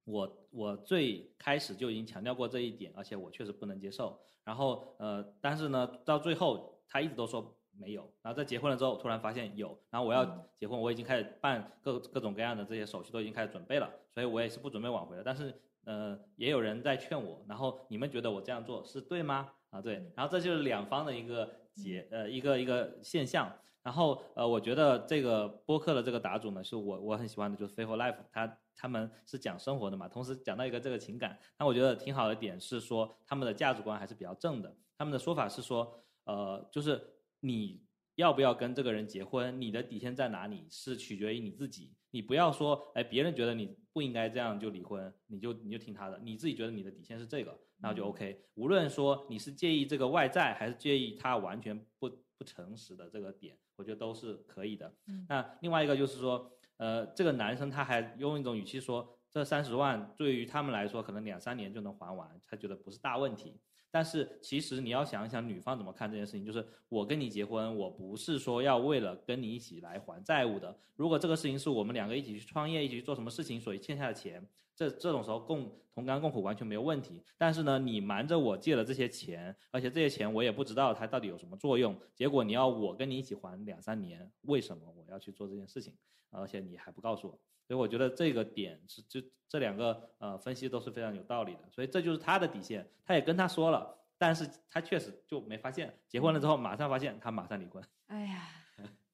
[0.07, 4.17] 我我最开始就已经强调过这一点，而且我确实不能接受。
[4.45, 8.09] 然后呃，但是呢，到最后他一直都说没有。
[8.21, 9.77] 然后在结婚了之后，突然发现有。
[9.89, 10.25] 然后我要
[10.57, 13.91] 结婚，我已经开始办各各种各样的这些手续，都已经开始准备了。
[14.13, 15.21] 所以我也是不准备挽回了。
[15.25, 17.43] 但是呃，也有人在劝我。
[17.45, 19.49] 然后你们觉得我这样做是对吗？
[19.71, 19.95] 啊，对。
[20.15, 23.53] 然后这就是两方的一个结呃一个一个现象。
[23.83, 28.57] 然后呃，我觉得这个播客的这个答主呢，是我我很喜欢的，就是 Faithful Life，他。
[28.77, 34.73] 他们是讲生活的嘛，同时讲到一个这个情感，那我觉得挺好的点是说他们的价值观还是比较正的。
[34.95, 37.01] 他们的说法是说，呃，就是
[37.39, 37.83] 你
[38.15, 41.95] 要不要跟这个人结婚，你的底线在哪里是取决于你自己。
[42.11, 48.39] 你不要说，哎，别人觉得你不应该这样就离婚，你就你就听他的，你自己觉得你的底线是这个，然后就 OK。
[48.55, 54.93] 无论说你是介意这个外在，还是介意他完全不不诚实的这个点，我觉得都是可以的。
[55.27, 56.51] 那另外一个就是说。
[56.77, 63.59] 呃，这个男生他还用一种语气说，这三十万对于他们来说可能两三年就能还完，他觉得不是大问题。
[63.89, 70.77] 但是其实你要想一想，女方怎么看这件事情，就是我跟你结婚，我不是说要为了跟你一起来还债务的。
[70.95, 74.45] 如果这个事情是我们两个一起去创业，一起去做什么事情，所以欠下的钱，
[74.75, 77.23] 这这种时候共同甘共苦完全没有问题。
[77.37, 85.93] 但是呢，你瞒着我借了这些钱，而且这些钱我也不知道它到底有什么作用，结果你要我跟你一起还两三年，为什么我要去做这件事情？
[86.29, 97.83] 而且你还不告诉我，所以我觉得这个点是就这两个呃分析都是非常有道理的，所以这就是他的底线，他也跟他说了，但是他确实就没发现，结婚了之后马上发现他马上离婚。
[98.07, 98.49] 哎呀，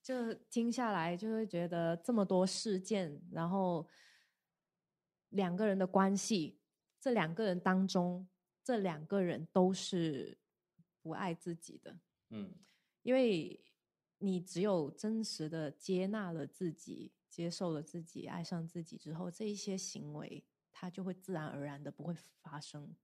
[0.04, 3.88] 就听下来就会觉得这么多事件，然后
[5.30, 6.60] 两个人的关系，
[7.00, 8.28] 这两个人当中，
[8.64, 10.38] 这两个人都是
[11.02, 11.98] 不爱自己的，
[12.30, 12.54] 嗯，
[13.02, 13.60] 因为。
[14.20, 22.96] 你只有真实的接纳了自己，接受了自己，爱上自己之后，这一些行为它就会自然而然的不会发生。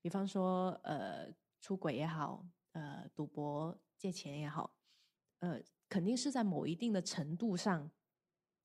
[0.00, 4.76] 比方说，呃，出轨也好，呃，赌博、借钱也好，
[5.38, 7.88] 呃，肯定是在某一定的程度上，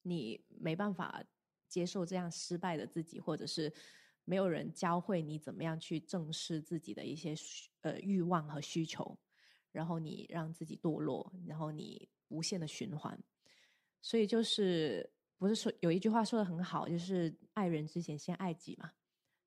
[0.01, 1.23] 你没办法
[1.67, 3.71] 接受这样失败的自己，或者是
[4.25, 7.35] 没有人教会你怎么样去正视自己的一些
[7.81, 9.15] 呃欲望和需求。
[9.71, 13.23] 然后你让自己堕落，然后你无限的循环，
[14.03, 18.91] 所以就是不是说有一句话说的很好，就是爱人之前先爱己嘛，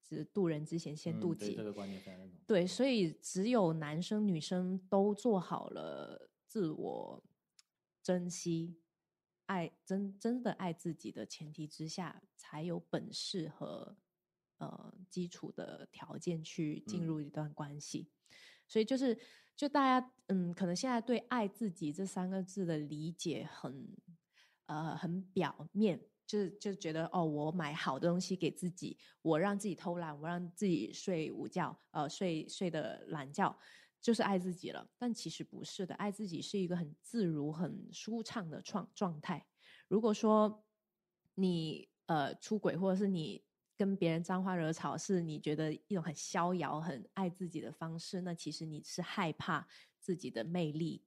[0.01, 1.55] 是渡人之前先渡己。
[1.55, 2.41] 这个观念非常认同。
[2.47, 7.23] 对，所以只有男生女生都做好了自我
[8.03, 8.81] 珍惜、
[9.45, 13.99] 爱真真的爱自己的前提之下，才有本事和
[14.57, 18.09] 呃基础的条件去进入一段关系。
[18.67, 19.19] 所以就是。
[19.57, 23.89] 就大家嗯，可能现在对“爱自己”这三个字的理解很
[24.67, 33.57] 呃很表面，就是就觉得哦，我买好的东西给自己，我让自己偷懒，我让自己睡午觉，呃，睡睡的懒觉，
[34.01, 34.89] 就是爱自己了。
[34.99, 39.47] 但其实不是的，爱自己是一个很自如、很舒畅的状状态。
[39.89, 40.65] 如果说
[41.35, 43.45] 你呃出轨，或者是你
[43.77, 49.69] 跟别人沾花惹草，是你觉得一种很逍遥、很爱自己的方式，那其实你是害怕
[50.01, 51.05] 自己的魅力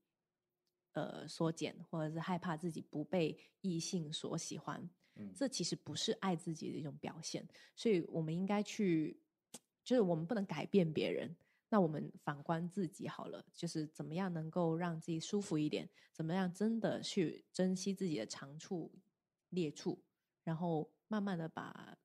[0.94, 4.90] 呃缩减，或者是害怕自己不被异性所喜欢。
[5.16, 9.20] 嗯这其实不是爱自己的一种表现，所以我们应该去，
[9.84, 11.36] 就是我们不能改变别人，
[11.68, 18.92] 那我们反观自己好了，就是怎么样能够让自己舒服一点，怎么样真的去珍惜自己的长处、
[19.50, 20.02] 劣处，
[20.44, 21.98] 然后慢慢的把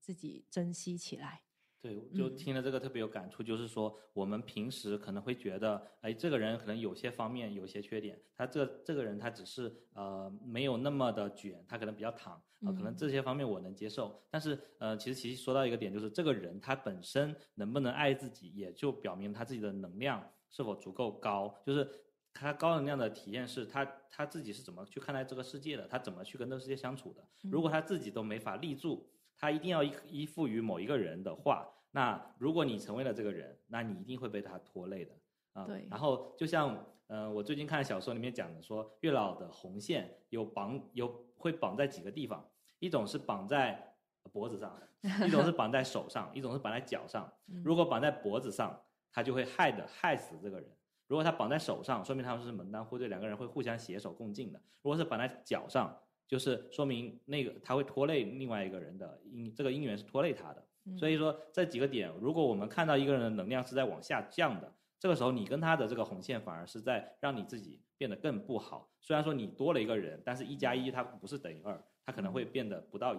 [0.00, 1.42] 自己珍惜起来。
[1.86, 14.20] 对，就听了这个特别有感触，就是说我们平时可能会觉得，哎，这个人可能有些方面有些缺点，他这这个人他只是呃没有那么的卷，他可能比较躺啊，可能这些方面我能接受。
[14.30, 21.54] 但是呃，其实其实说到一个点，就是这个人他本身能不能爱自己，也就表明他自己的能量是否足够高。
[21.64, 21.88] 就是
[22.32, 27.24] 他高能量的体验是他他自己是怎么去看待这个世界的，他怎么去跟这个世界相处的。
[27.50, 31.68] 如果他自己都没法立住，他一定要依依附于某一个人的话。
[31.96, 35.14] 那如果你成为了这个人，那你一定会被他拖累的
[35.54, 35.64] 啊。
[35.64, 35.86] 对。
[35.90, 42.46] 然后就像，呃，我最近看小说里面讲的，说月老的红线有绑有会绑在几个地方，
[42.80, 43.96] 一种是绑在
[44.30, 44.78] 脖子上，
[45.26, 47.32] 一种是绑在手上，一种是绑在脚上。
[47.64, 48.78] 如果绑在脖子上，
[49.10, 50.68] 他就会害的害死这个人；
[51.06, 54.60] 如果他绑在手上，说明他们是门当户对，两个人会互相携手共进的。
[54.82, 60.62] 如果是绑在脚上，就是说明那个他会拖累另外一个人的因，这个姻缘是拖累他的。
[60.96, 68.90] 所以说这几个点，如果我们看到一个人的能量是在往下降的，这个时候你跟他的这个红线反而是在让你自己变得更不好。
[69.00, 73.18] 虽然说你多了一个人，但是一加一它不是等于二，它可能会变得不到一。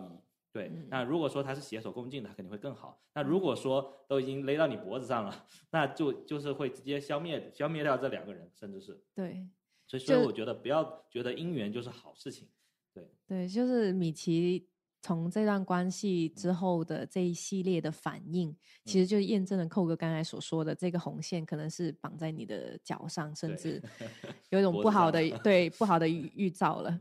[0.52, 3.00] 对，那如果说他是携手共进的，他肯定会更好。
[3.14, 9.48] 那如果说都已经勒到你脖子上了， 那就就是会直接消灭消灭掉这两个人，甚至是对。
[9.86, 12.48] 所以所以我觉得不要觉得姻缘就是好事情。
[12.94, 14.68] 对对，就是米奇。
[15.02, 23.82] 从这段关系之后的这一系列的反应，其实就验证了寇哥刚才所说的，这个红线可能是绑在你的脚上，甚至
[24.50, 26.92] 有一种不好的对不好的预预兆了。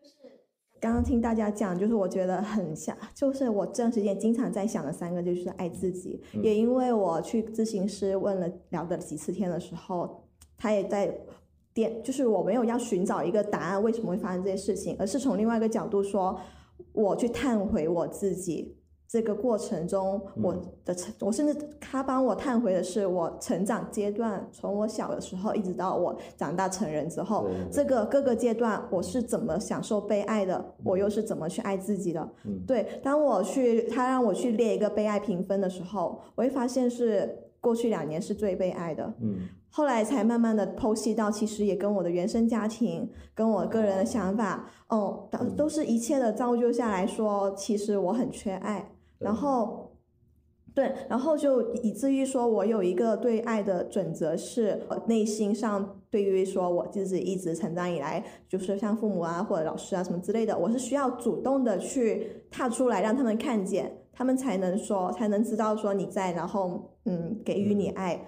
[0.00, 0.14] 就是
[0.80, 6.22] 刚刚听大家讲，就是我觉得很像，就是我这段时间经常在想的三个，就是爱自己。
[6.40, 10.24] 也因为我去咨询师问了聊的几次天的时候，
[10.56, 11.14] 他也在
[11.74, 16.40] 点，就是我没有要寻找一个答案，为什么会发生这些事情，而是从另外一个角度说。
[16.92, 18.76] 我去探回我自己
[19.08, 32.28] 这个过程中，我的成，我甚至他帮我探回的是我成长阶段，从我小的时候一直到我长大成人之后，这个各个阶段我是怎么享受被爱的，我又是怎么去爱自己的。
[32.66, 39.14] 对，当我去他让我去列一个被爱评分的时候，我会发现是过去两年是最被爱的。
[39.20, 39.48] 嗯。
[39.76, 48.92] 后来才慢慢的剖析到，其实也跟我的原生家庭，跟我个人的想法，哦，都都是一切的造就下来说，其实我很缺爱。
[49.18, 49.90] 然后，
[50.72, 63.92] 对，然后就以至于说我有一个对爱的准则是，内心上对于说我自己一直成长以来，就是像父母啊或者老师啊什么之类的，我是需要主动的去踏出来，让他们看见。
[64.12, 68.24] 他们才能说，才能知道说你在，然后嗯，给予你爱。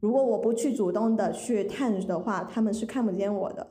[0.00, 3.66] 如果我不去主动的去探的话，他们是看不见我的。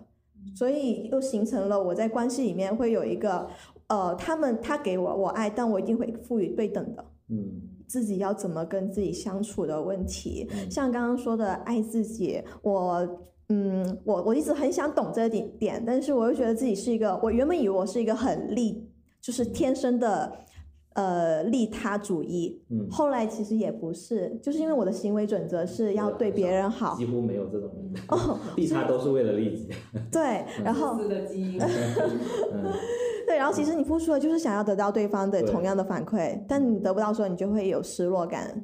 [0.55, 3.47] 所以又形成了我在关系里面会有一个，
[3.87, 7.05] 呃，他们他给我我爱，但我一定会赋予对等的。
[7.27, 13.07] 嗯，自己要怎么跟自己相处的问题，像刚刚说的爱自己，我
[13.49, 18.89] 嗯，我我一直很想懂这点点，但是我又觉得自己是一个，我原本以为我是一个很利，
[19.21, 20.31] 就是天生的。
[20.93, 22.61] 呃，利他主义。
[22.69, 27.93] 嗯，后来其实也不是，就是因为我的行为准则是要对别人好，几乎没有这种人。
[28.09, 29.69] 哦， 利他都是为了利己。
[30.11, 30.97] 对， 然后。
[31.07, 31.59] 的基因。
[33.25, 38.59] 对，然后其实你付出的就是想要得到对方的同样的反馈，但你得不到时候，你就会有失落感。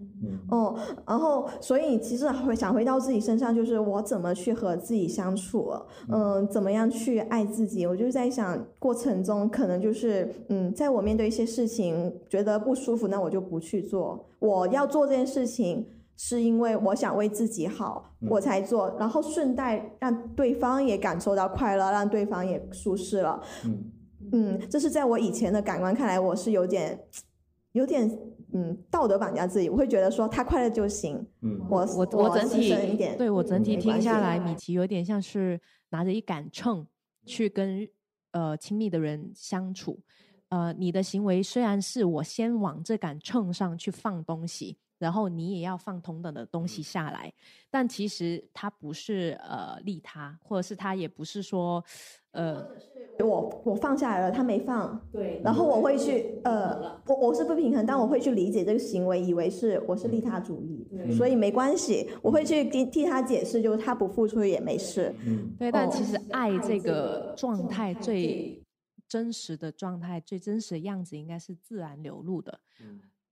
[0.49, 0.77] 哦，
[1.07, 5.71] 然后所以其实回想回到自己身上，就是我怎么去和自己相处，
[6.09, 7.85] 嗯，怎么样去爱自己。
[7.85, 14.27] 我就在想，过程中可能就是，嗯，在我面对一些事情觉得不舒服，那我就不去做。
[14.39, 15.85] 我要做这件事情，
[16.17, 23.41] 是因为我想为自己好，我才做，然后顺带让对方也感受到快乐，让对方也舒适了。
[23.65, 23.91] 嗯。
[24.31, 26.99] 嗯，这是在我以前的感官看来，我是有点，
[27.73, 28.09] 有点
[28.55, 29.69] 嗯道德绑架自己。
[29.69, 31.25] 我会觉得说他快乐就行。
[31.41, 32.73] 嗯，我我我整体
[33.17, 36.87] 对我整体听下来，米奇有点像是拿着一杆秤
[37.25, 37.87] 去跟
[38.31, 39.99] 呃亲密的人相处。
[40.49, 47.33] 呃，你的行为虽然是我先往这杆秤上去放东西，然后你也要放同等的东西下来，
[47.69, 51.83] 但其实他不是呃利他，或者是他也不是说
[52.31, 52.65] 呃。
[53.19, 60.85] 我我放下来了，他没放，对，然后我会去呃，我我是不平衡，但我会去理解这个行为，以为是我是利他主义，
[61.15, 68.61] 所以没关系，我会去替替他解释，就是他不付出也没事，嗯，对，但其实爱这个状态最
[69.07, 72.59] 真实的状态，最真实的样子应该是自然流露的。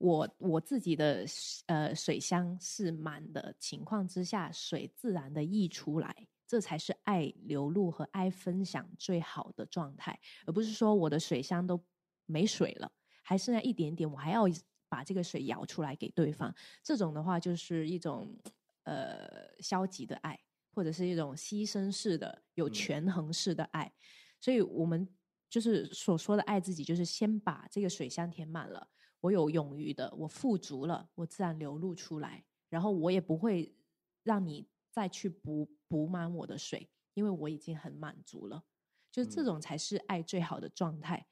[0.04, 1.24] 我我自己的
[1.66, 6.28] 呃水箱是满的情况之下，水自然的溢出来。
[6.46, 11.82] 这才是爱流露和爱分享最好的状态，而不是说我的水箱都
[12.26, 12.92] 没水了，
[13.22, 14.42] 还剩下一点点，我还要
[14.86, 16.54] 把这个水舀出来给对方。
[16.82, 18.38] 这种的话，就是一种
[18.82, 20.38] 呃消极的爱，
[20.74, 23.90] 或者是一种牺牲式的、有权衡式的爱。
[24.38, 25.08] 所以，我们
[25.48, 28.86] 就是所说的爱自己，就是先把这个水箱填满了，
[29.24, 33.74] 我有勇于的，我富足了，我自然流露出来，然后我也不会
[34.22, 34.68] 让你。
[34.94, 38.62] 再去补补满我的水，因为我已经很满足了，
[39.10, 41.26] 就是这种才是爱最好的状态。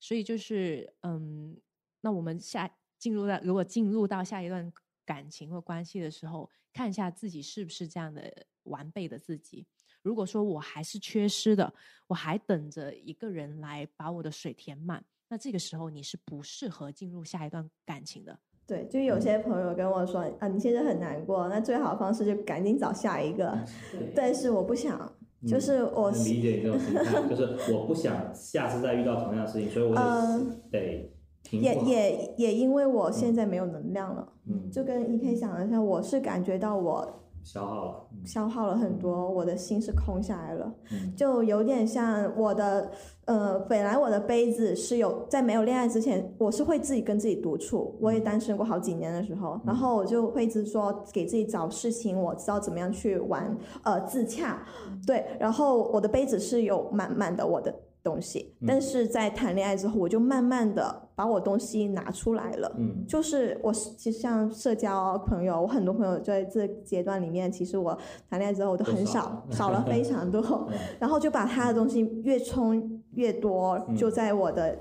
[0.00, 1.56] 所以就是嗯，
[2.00, 2.68] 那我们下
[2.98, 4.72] 进入到如果进入到下一段
[5.04, 9.64] 感情或关系的时候，看一下自己是不是这样的完备的自己。
[10.02, 11.72] 如果说我还是缺失的，
[12.08, 18.38] 我还等着一个人来把我的水填满，那这个时候你是不适合进入下一段感情的。
[18.66, 23.58] 对，就有些朋友跟我说啊，你现在很难过，那最好的方式就赶紧找下一个。
[24.14, 25.12] 但是我不想，
[25.46, 31.12] 就是我理解你这种心态，就是我不想下次再遇到同样的事情，所以我得得
[31.50, 37.23] 也也也因为我现在没有能量了，嗯，就跟 E K 想了一下，我是感觉到我。
[37.44, 40.74] 消耗了，消耗了很多，我的心是空下来了，
[41.14, 42.90] 就有点像我的，
[43.26, 54.66] 呃，本来我的杯子是有在没有恋爱之前，我是会自己跟自己独处，我也单身过好几年的时候，然后我就会一直说给自己找事情，我知道怎么样去玩，呃，自洽，
[55.06, 57.72] 对，然后我的杯子是有满满的我的。
[58.04, 62.72] 东西，但是在谈恋爱之后，我就慢慢的把我东西拿出来了。
[62.76, 67.96] 嗯，就是我其实像社交朋友，我很多朋友在这阶段里面，其实我
[68.28, 70.68] 谈恋爱之后都很少，少了非常多。
[70.98, 74.78] 然后就把他的东西越充越多，就在我的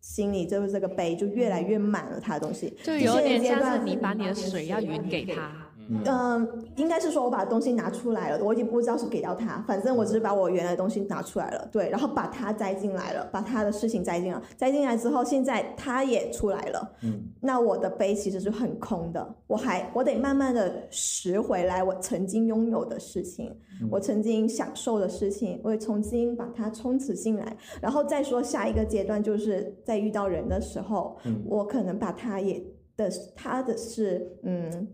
[0.00, 2.20] 心里，就是这个杯就越来越满了。
[2.20, 5.65] 他的东西就有点像是你把你的水要匀给他。
[5.88, 23.54] 嗯，应该是说我把东西拿出来了，我已经不知道是给到他，反正我只是把我原来的东西拿出来了，对，然后把他摘进来了，把他的事情摘进来，摘进来之后，现在他也出来了，嗯，那我的杯其实是很空的，我还我得慢慢的拾回来我曾经拥有的事情，
[23.90, 31.16] 我曾经享受的事情，我会重新把它充值进来，然后再说下一个阶段，就是在遇到人的时候，
[31.46, 32.62] 我可能把他也
[32.96, 34.88] 的他的是嗯。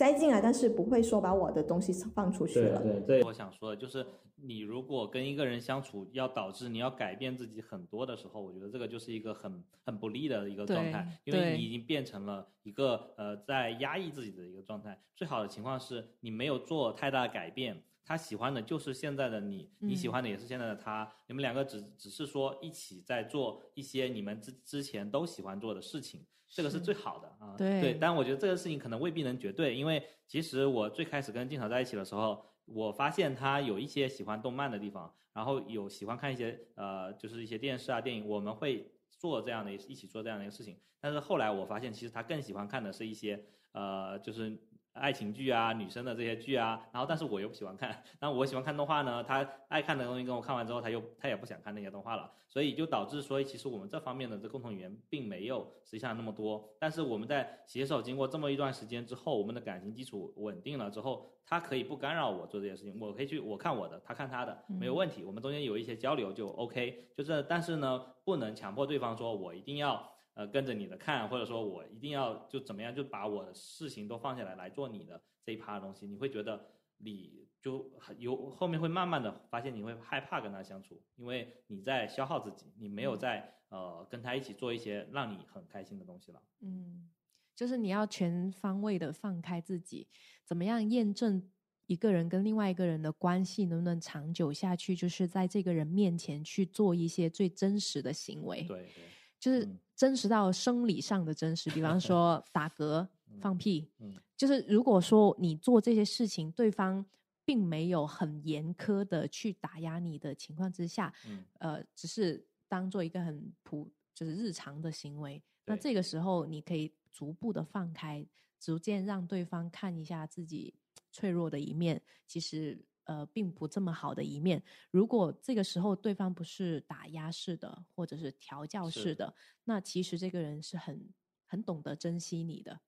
[0.00, 2.80] 塞进来，但是不会说把我的东西放出去了。
[2.80, 14.98] 对对，我想说的就是，你如果跟一个人相处，要导致你要改变自己很多的时候，我觉得这个就是一个很很不利的一个状态，因为你已经变成了一个呃在压抑自己的一个状态。
[15.14, 26.24] 最好的情况是你没有做太大的改变，他喜欢的就是现在的你，你喜欢的也是现在的他，你们两个只只是说一起在做一些你们之之前都喜欢做的事情。
[26.50, 40.76] 这个是最好的啊，对，但我觉得这个事情可能未必能绝对，因为其实我最开始跟静草在一起的时候，我发现他有一些喜欢动漫的地方，然后有喜欢看一些呃，就是一些电视啊、电影，我们会做这样的一起做这样的一个事情。
[41.00, 44.58] 但是后来我发现，其实他更喜欢看的是一些呃，就是。
[44.92, 70.10] 爱情剧啊，女生的这些剧啊，然后但是我又不喜欢看， 那我喜欢看动画呢，他爱看的东西跟我看完之后，他又他也不想看那些动画了，所以就导致所以，其实我们这方面的这共同语言并没有实际上那么多，但是我们在携手经过这么一段时间之后，我们的感情基础稳定了之后，他可以不干扰我做这些事情，我可以去我看我的，他看他的，没有问题，我们中间有一些交流就 OK，就是但是呢，不能强迫对方说我一定要。
[70.40, 76.66] 呃，跟着你的看，或者说我一定要就怎么样，就把我的事情都放下来来做你的这一趴的东西，你会觉得
[76.96, 86.42] 你就有后面会慢慢的发现你会害怕跟他相处，因为你在消耗自己，你没有在呃跟他一起做一些让你很开心的东西了。
[86.60, 87.10] 嗯，
[87.54, 90.08] 就是你要全方位的放开自己，
[90.46, 91.50] 怎么样验证
[91.84, 98.62] 一个人跟另外一个人的关系能不能长久下去，就是在这个人面前去做一些最真实的行为。
[98.62, 99.04] 对对。
[99.40, 103.08] 就是真实到生理上的真实，比方说 打嗝、
[103.40, 103.90] 放屁，
[104.36, 107.04] 就是如果说你做这些事情，对方
[107.44, 111.12] 并没有很严苛的去打压你的情况之下，
[111.58, 116.20] 呃，只是当做一个很普就是日常的行为，那这个时。
[116.20, 118.26] 候你可以逐步的放开
[118.58, 120.74] 逐渐让对方看一下自己
[121.10, 122.78] 脆弱的一面，其实
[123.10, 124.62] 呃并不这么好的一面。
[124.92, 129.34] 如果这个时候对方不是打压式的，或者是调教式的，
[129.64, 131.04] 那其实这个人是很
[131.44, 132.80] 很懂得珍惜你的。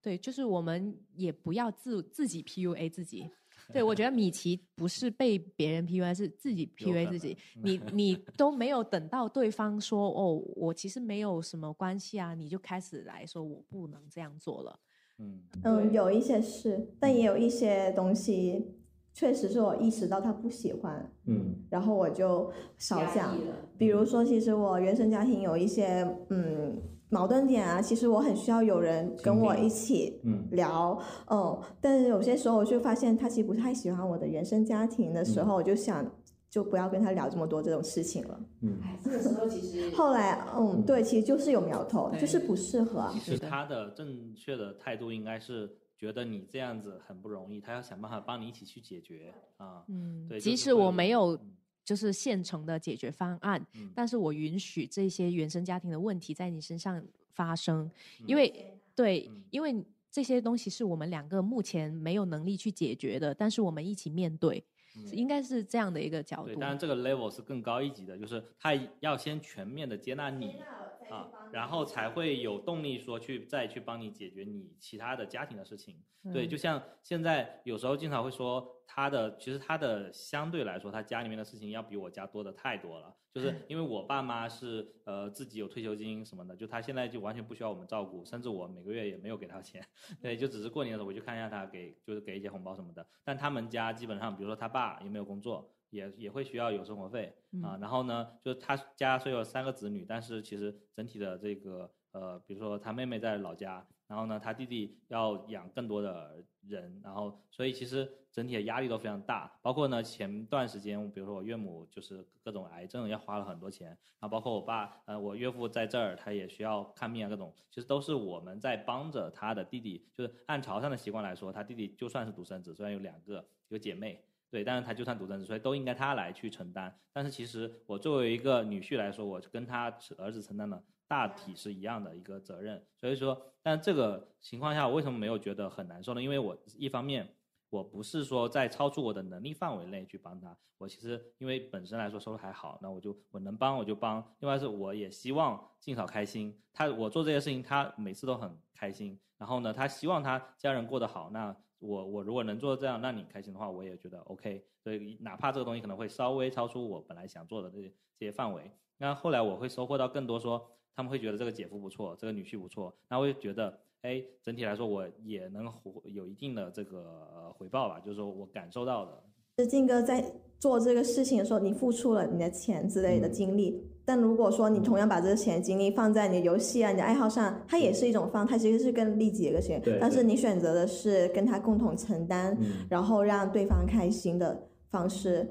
[0.00, 3.30] 对，就是我们也不要自自己 PUA 自己。
[3.72, 7.38] 对，我觉得米奇不是被别人 PUA，是自己 PUA 自己。
[7.62, 14.80] 你你都没有等到对方说哦，我其实没有什么关系啊，你就开始来说我不能这样做了。
[15.18, 18.74] 嗯嗯，有一些是，但也有一些东西
[19.14, 23.36] 确实是我意识到他不喜欢，嗯，然后我就少讲。
[23.76, 26.80] 比如说，其实我原生家庭有一些嗯。
[27.12, 30.18] 矛盾点啊，其实我很需要有人跟我一起
[30.50, 30.98] 聊，
[31.30, 36.10] 嗯，但是有些时候我就发现他其实不太喜欢我的原生家庭的时候，我就想
[36.48, 38.40] 就不要跟他聊这么多这种事情了。
[38.62, 43.10] 嗯，这个时候其实 后来，嗯，对，其实就是有苗头，就是不适合。
[43.12, 45.68] 其实他的正确的态度应该是
[46.02, 49.84] 觉得你这样子很不容易，他要想办法帮你一起去解决啊。
[49.86, 51.38] 嗯，对，即使我没有。
[51.84, 53.60] 就是现成的解决方案，
[53.92, 57.90] 但是我允许这些原生家庭的问题在你身上发生，
[58.24, 64.64] 因为对，因为这些东西是我们两个目前没有能力去解决的，但是我们一起面对，
[65.10, 66.54] 应该是这样的一个角度。
[66.54, 70.62] 当然，这个 level 是更高一级的，就是他要先全面的接纳你。
[71.10, 76.02] 啊，然后才会有动力说去再去帮你解决你其他的家庭的事情。
[76.32, 83.12] 对，就像现在有时候经常会说他的，其实他的相对来说他家里面的事情要比我家多的太多了。
[83.32, 89.84] 就是因为我爸妈是呃自己有退休金什么的，就他现在就完全不需要我们照顾，甚至我每个月也没有给他钱。
[90.20, 93.04] 对，就只是过年的时候我去看一下他，给就是给一些红包什么的。
[93.24, 95.74] 但他们家基本上，比如说他爸也没有工作。
[95.92, 109.52] 也也会需要有生活费啊，然后呢，就是他家虽有三个子女，但是其实整体的这个呃，比如说他妹妹在老家，然后呢，他弟弟要养更多的人，然后所以其实整体的压力都非常大。
[109.60, 120.08] 包括呢，前段时间，比如说我岳母就是各种癌症，要花了很多钱，然后包括我爸，呃，我岳父在这儿，他也需要看病啊，各种，其实都是我们在帮着他的弟弟。
[120.14, 124.24] 就是按潮汕的习惯来说，他弟弟就算是独生子，虽然有两个有姐妹。
[124.52, 126.94] 对，但是他就算独生子，所以都应该他来去承担。
[127.10, 132.84] 但是其实我作为一个女婿来说，我跟他儿子承担的大体是一样的一个责任。
[132.94, 136.22] 所以说，但这个情况下，我为什么没有觉得很难受呢？
[136.22, 137.26] 因为我一方面
[137.70, 144.22] 我不是说在超出我的能力范围内去帮他，我其实因为本身来说收入还好，那我就我能帮我就帮。
[144.40, 149.18] 另外是我也希望尽少开心，他我做这些事情，他每次都很开心。
[149.38, 151.56] 然后呢，他希望他家人过得好，那。
[151.82, 154.64] 我我如果能做到这样，让你开心的话，我也觉得 OK。
[154.82, 160.64] 所以哪怕这个东西可能会稍微超出我本来想做的这些这些范围，那后来我会收获到更多，说
[160.94, 165.72] 他们会觉得这个姐夫不错，这个女婿不错，那我会觉得，哎，整体来说我也能
[166.04, 169.22] 有一定的这个回报吧，就是说我感受到的。
[169.58, 173.91] 是静哥在做这个事情的时候，你付出了你的钱之类的精力。
[174.12, 179.98] 但如果说你同样把这个钱精力放在你的游戏啊、你的爱好上，它也是一种放，它其实是更利己的一个行为。
[179.98, 182.54] 但是你选择的是跟他共同承担，
[182.90, 185.50] 然后让对方开心的方式。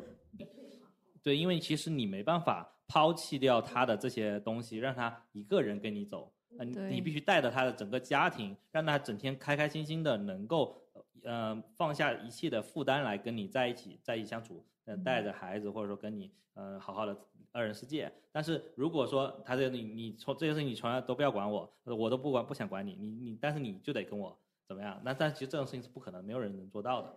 [1.24, 6.32] 对，因为其实你没办法抛弃掉他的这些东西，让他一个人跟你走。
[6.60, 10.80] 嗯，你必须带着他的整个家庭，让他整天开开心心的，能够
[11.24, 14.64] 呃放下一切的负担来跟你在一起，在一起相处。
[14.86, 17.18] 嗯，带着孩子或者说跟你呃好好的
[17.52, 18.12] 二人世界。
[18.32, 24.38] 但是如果说他这你你从这些事情你从来都不要管我，我都不管不想管你，你你但是你就得跟我。
[24.72, 24.98] 怎么样？
[25.04, 27.10] 那但其实这种事情是不可能，没有人能做到的。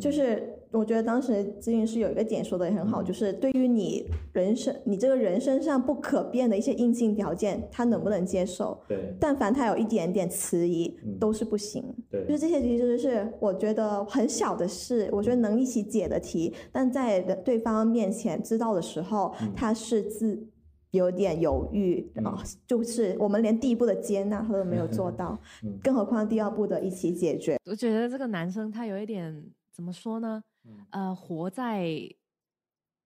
[0.00, 8.76] 就是我觉得当时咨询师有一个点说的也很好，就是对于你人生你这个人身上不可变的一些硬性条件，他能不能接受？
[8.88, 9.14] 对。
[9.20, 11.84] 但凡他有一点点迟疑，都是不行。
[12.10, 12.24] 对。
[12.24, 20.48] 就是这些其实是我觉得很小的事，我觉得能一起解的题，但在对方面前知道的时候，他是自。
[20.90, 25.38] 有点犹豫啊，就是我们连第一步的接纳他都没有做到，
[25.82, 27.58] 更何况第二步的一起解决。
[27.64, 30.42] 我觉得这个男生他有一点怎么说呢？
[30.90, 31.88] 呃，活在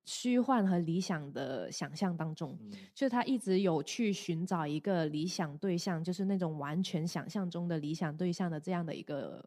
[0.05, 2.59] 虚幻和理想的想象当中，
[2.95, 9.45] 就他一直有去寻找一个理想对象，就是那种完全想象中的理想对象的这样的一个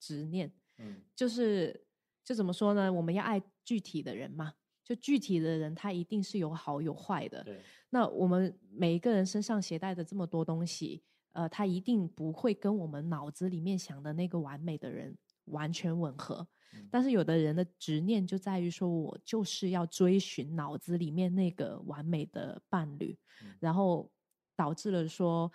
[0.00, 0.52] 执念。
[0.78, 1.84] 嗯，就是
[2.24, 2.92] 就怎么说呢？
[2.92, 4.54] 我们要爱具体的人嘛。
[4.88, 7.44] 就具体的人，他一定是有好有坏的。
[7.44, 7.60] 对。
[7.90, 15.14] 那我们每一个人身上携带的这么多东西，呃，他一定不会跟我们脑子里面想的那个完美的人
[15.44, 16.48] 完全吻合。
[16.90, 23.18] 但是有的人的执念就在于说，我就是要追寻脑子里面那个完美的伴侣，
[23.60, 24.10] 然后
[24.56, 25.50] 导致了说，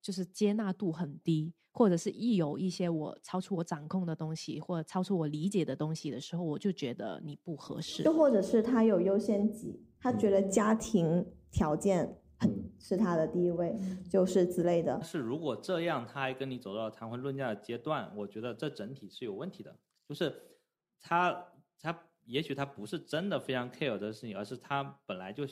[0.00, 8.04] 就是接纳度很低，或者是一有一些我超出我掌控的东西，或者超出我理解的东西的时候，我就觉得你不合适。
[8.04, 13.76] 又或者是他有优先级，他觉得家庭条件很是他的第一位，
[14.08, 15.02] 就是之类的。
[15.02, 19.76] 是如果这样，他还跟你走到谈婚论嫁的阶段，我觉得这整体是有问题的。
[20.08, 20.32] 就是
[21.00, 21.48] 他
[21.80, 25.44] 他也许他不是真的非常 care 这个事情，而是他本来就。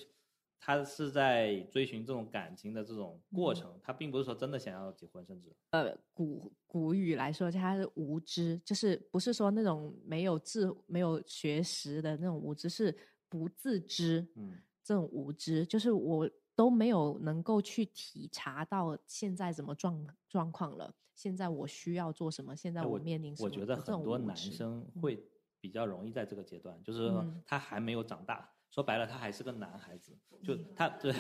[0.65, 12.97] 他是在追寻这种感情的这种过程，他并不是说真的想要结婚，甚至呃古古语来说，他是无知，就是不是说那种没有智、没有学识的那种无知，是
[13.29, 25.27] 不自知，嗯，这种无知，就是我都没有能够去体察到现在怎么状状况了，现在我需要做什么，现在我面临什么，我觉得很多男生会
[25.61, 27.13] 比较容易在这个阶段，就是
[27.45, 28.49] 他还没有长大。
[28.73, 31.13] 说白了，他还是个男孩子，就他 对，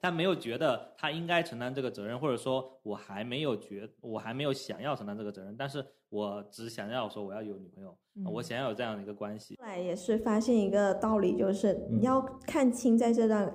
[0.00, 7.98] 他没有觉得他应该承担这个责任，或者说我还没有觉，我还没有想要承担这个责任，但是我只想要说我要有女朋友，
[8.30, 9.56] 我想要有这样的一个关系。
[9.58, 13.52] 后来也是发现一个道理，就是你要看清在这段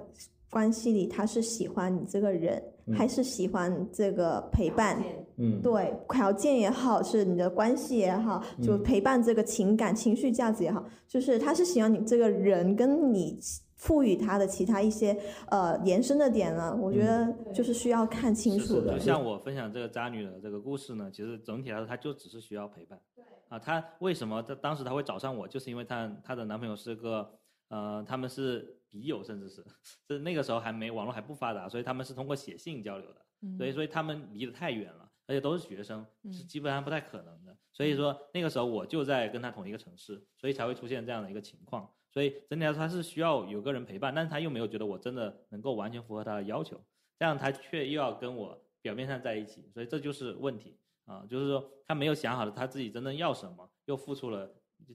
[0.52, 2.62] 关系里，他是喜欢你这个人，
[2.94, 5.02] 还是喜欢这个陪伴。
[5.02, 5.19] 嗯，
[5.62, 13.40] 对，条件也好，是你的关系也好，就陪伴这个情感、情绪价值也好，就是他是喜欢你这个人，跟你
[13.76, 15.18] 赋予他的其他一些
[15.50, 18.94] 呃延伸的点呢，我觉得就是需要看清楚的。
[18.94, 23.00] 就像我分享这个渣女的这个故事呢，其实整体来说，她就只是需要陪伴。
[23.16, 23.24] 对。
[23.48, 27.32] 啊，她为什么她当时她会找上我，就是因为她她的男朋友是个
[27.70, 29.64] 呃，他们是笔友，甚至是，
[30.10, 33.22] 是那个时候还没网络还不发达，所以他们是通过写信交流的。
[33.44, 33.56] 嗯。
[33.56, 35.09] 所以，所以他们离得太远了。
[35.30, 37.56] 而且都是学生，是基本上不太可能的。
[37.72, 41.88] 所以说那个时候我就在跟他同一个城市，所以才会出现这样的一个情况。
[42.12, 46.84] 所以整体来说他是需要有个人陪伴，但是他又没有觉得我真的能够完全符合他的要求，
[47.20, 54.52] 这样他却又要跟我表面上在一起，所以这就是问题啊，就是说他没有想好了他自己真正要什么，又付出了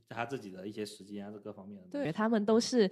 [0.08, 1.90] 他自己的一些时间啊，这各方面的。
[1.90, 2.90] 对他们都是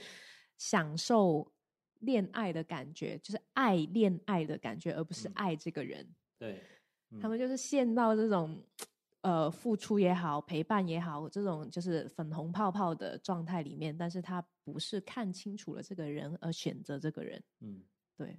[0.56, 1.52] 享受
[1.98, 6.08] 恋爱的感觉，就是爱恋爱的感觉，而不是爱这个人。
[6.38, 6.62] 对。
[7.20, 8.56] 他们就是陷到这种，
[9.20, 17.80] 呃，付出也好，陪伴也好，这种就是粉红泡泡的状态里面，但是他不是看清楚了这个人而选择这个人，嗯，
[18.16, 18.36] 对，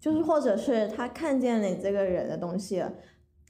[0.00, 2.92] 就是或者是他看见了你这个人的东西了。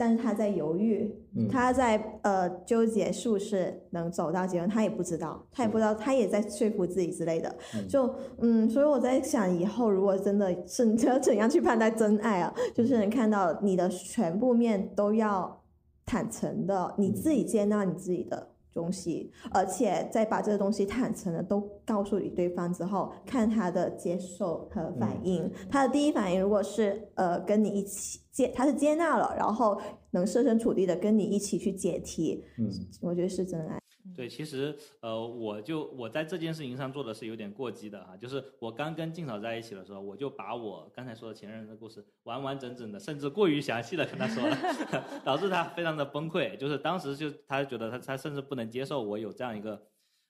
[0.02, 1.14] 但是他在犹豫，
[1.48, 7.54] 他在呃纠结是不是能走到结婚，他也不知道，他也不知道，他也在说服自己之类的。
[7.88, 12.52] 就嗯，所以我在想，以后如果真的是 要怎样去判断真爱啊？
[12.74, 15.62] 就是能看到你的全部面都要
[16.04, 18.48] 坦诚的，你自己接纳你自己的。
[18.72, 25.50] 东西，而且再把这个东西坦诚的都告诉你对方之后，看他的接受和反应。
[25.70, 29.80] 他的第一反应如果是呃跟你一起接，他是接纳了，然后
[30.12, 32.70] 能设身处地的跟你一起去解题，嗯，
[33.00, 33.81] 我觉得是真爱。
[34.14, 44.56] 对，其实呃，我就我在这件事情上做的是有点过激的哈，就是我刚跟静嫂在一起的时候，我就把我刚才说的前任的故事完完整整的，甚至过于详细的跟他说了，
[45.24, 46.56] 导致他非常的崩溃。
[46.56, 49.80] 就是当时就他觉得他他甚至不能接受我有这样一个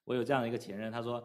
[0.04, 1.22] 我有这样的一个前任，他说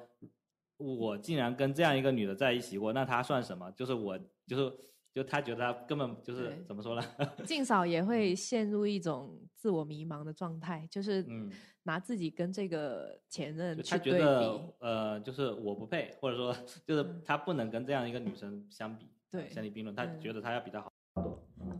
[0.77, 3.71] 我竟然跟这样一个女的在一起过，那他算什么？
[3.71, 4.73] 就是我就是
[5.13, 7.03] 就他觉得他根本就是怎么说呢？
[7.45, 11.51] 静嫂也会陷入一种自我迷茫的状态，就是嗯。
[11.87, 16.53] 拿自己跟这个前任去对比，呃，就是我不配，或者说
[16.85, 19.95] 就是他不能跟这样一个女生相比，对，相提并论。
[19.95, 20.91] 他觉得他要比他好。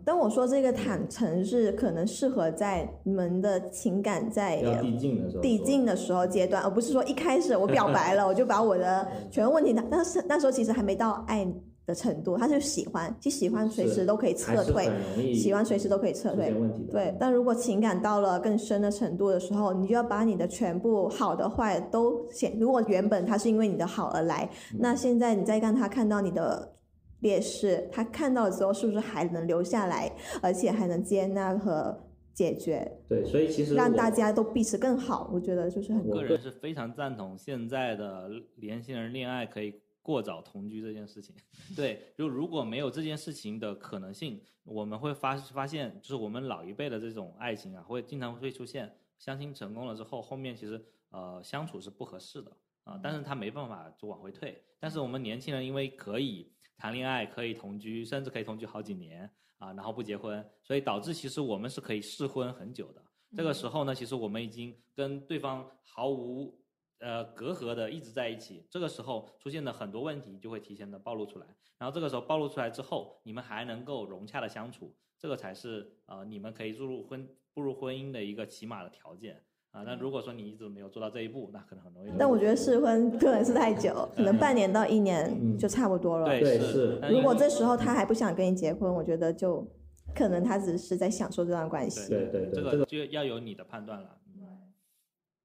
[0.06, 11.46] 当我说这个坦诚是可能适合在你们的情感在递进的时候，递进的时候阶段，而不是说一开始我表白了，我就把我的 全部问题，但是那时候其实还没到爱。
[11.88, 16.54] 的程度，他就喜欢，其实喜欢随时都可以撤退，喜欢随时都可以撤退。
[16.92, 22.60] 对，但如果情感到了更深的程度的时候，你就要把你的全部好的坏都显。
[22.60, 26.76] 如果原本他是因为你的好而来，那现在你再让他看到你的
[27.22, 30.12] 劣势，他看到了之后是不是还能留下来，
[30.42, 31.98] 而且还能接纳和
[32.34, 33.00] 解决？
[33.08, 36.06] 对，所以其实让大家都彼此更好，我觉得就是很。
[36.06, 38.28] 我个人是非常赞同现在的
[38.62, 39.74] 年轻人恋爱可以。
[40.08, 41.36] 过早同居这件事情，
[41.76, 52.50] 对，就如果没有这件事情的可能性，我们会发发现，就是我们老一辈的这种爱情啊，会经常会出现相亲成功了之后，后面其实呃相处是不合适的
[52.86, 54.64] 啊，但是他没办法就往回退。
[54.80, 63.04] 但是我们年轻人因为可以谈恋爱，可以同居，甚至可以同居好几年啊，然后不结婚，所以导致其实我们是可以试婚很久的。
[63.36, 66.58] 这个时候呢，其实我们已经跟对方毫无。
[67.00, 71.46] 呃隔阂的一直在一起，这个时候出现的很多问题就会提前的暴露出来，
[71.78, 79.42] 然后这个时候暴露出来之后，你们还能够融洽的相处，这个才是呃你们可以步入婚步入婚姻的一个起码的条件。
[79.72, 82.10] 啊，那如果说你一直没有做到这一步，那可能很容易。
[82.18, 86.26] 但我觉得试婚不能是太久，可能半年到一年就差不多了。
[86.26, 87.00] 对，是。
[87.12, 89.68] 如果这时候他还不想跟你结婚，我觉得就
[90.16, 92.10] 可能他只是在享受这段关系。
[92.10, 94.18] 对对对，这个就要有你的判断了。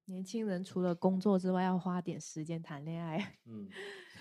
[0.05, 3.17] 年轻人除了工作之外，要花点时间谈恋爱。
[3.47, 3.67] 嗯，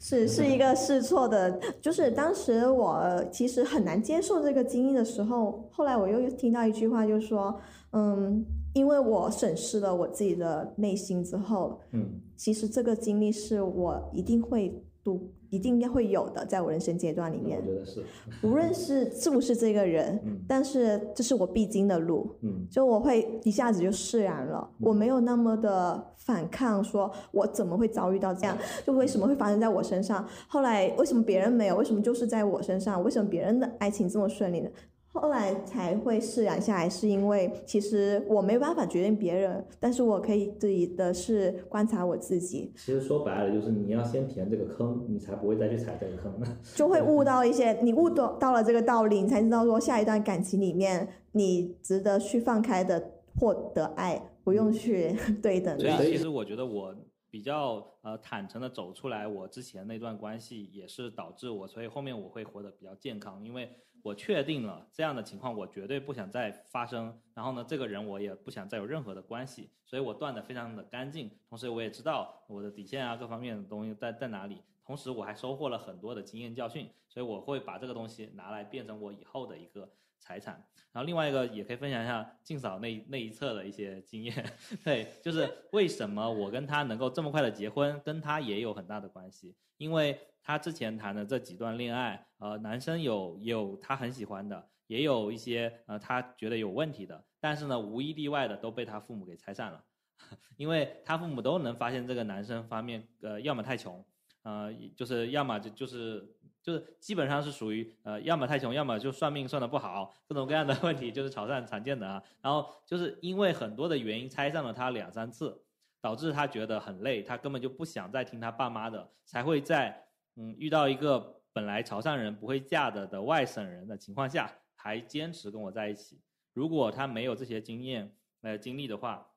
[0.00, 7.60] 是是一个试错的，就是当时我其实很难接受这个经历的时候，后来我又听到一句话，就是说，
[7.92, 8.44] 嗯。
[8.74, 17.58] 因为我审视了我自己的内心之后，嗯，其实这个经历是我一定会度，一定要会有的，在我人生阶段里面。
[17.60, 18.04] 我觉得是，
[18.42, 30.26] 无论是是不是这个人，嗯，但是这是我必经的路，嗯，就我会一下子就释然了，我没有那么的反抗，说我怎么会遭遇到这样，就为什么会发生在我身上？
[30.46, 31.76] 后来为什么别人没有？
[31.76, 33.02] 为什么就是在我身上？
[33.02, 34.70] 为什么别人的爱情这么顺利呢？
[35.14, 42.72] 后来才会释然下来，是因为其实我没办法决定别人，但是我可以自己的是观察我自己。
[42.74, 46.32] 其实说白了就是你要先填这个坑，你才不会再去踩这个坑。
[46.74, 55.94] 就会悟到一些，你悟到到了这个道理，你才知道说下一段感情里面你值得去放开的获得爱，不用去 对等的。
[55.96, 56.96] 所以其实我觉得我
[57.30, 63.68] 比较呃坦诚的走出来，我之前那段关系也是导致我，所以后面我会活得比较健康，因为。
[64.02, 67.16] 我确定了这样的情况，我绝对不想再发生。
[67.34, 71.30] 然后呢，这个人我也不想再有任何的关系，所以我断的非常的干净。
[71.48, 74.60] 同时，我也知道我的底线啊，各方面的东西在在哪里。
[74.84, 79.88] 同时，我还收获了很多的经验教训，所以我会把这个东西拿来变成我以后的一个
[80.22, 80.54] 财产。
[80.92, 84.34] 然后另外一个也可以分享一下静嫂那那一侧的一些经验。
[84.82, 90.18] 对，就是为什么我跟他能够这么快的结婚，跟他也有很大的关系，因为。
[90.44, 99.84] 他之前谈的这几段恋爱，呃，男生有有他很喜欢的，也有一些呃他觉得有问题的，但是呢，无一例外的都被他父母给拆散了，
[100.58, 104.04] 因为他父母都能发现这个男生方面，呃，要么太穷，
[104.42, 106.28] 呃，就是要么就就是
[106.62, 112.22] 就是基本上是属于呃，要么太穷，要么就算命算的不好，各种各样的 问题就是潮汕常见的啊。
[112.40, 115.62] 然后就是因为很多的原因拆散了他两三次，
[116.00, 120.06] 导致他觉得很累，他根本就不想再听他爸妈的，才会在。
[120.36, 126.18] 嗯，遇到一个本来潮汕人不会嫁的的外省人的情况下，还坚持跟我在一起。
[126.54, 129.28] 如果他没有这些经验呃经历的话，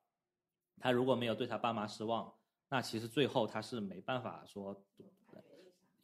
[0.79, 2.33] 他如果没有对他爸妈失望，
[2.69, 4.81] 那其实最后他是没办法说，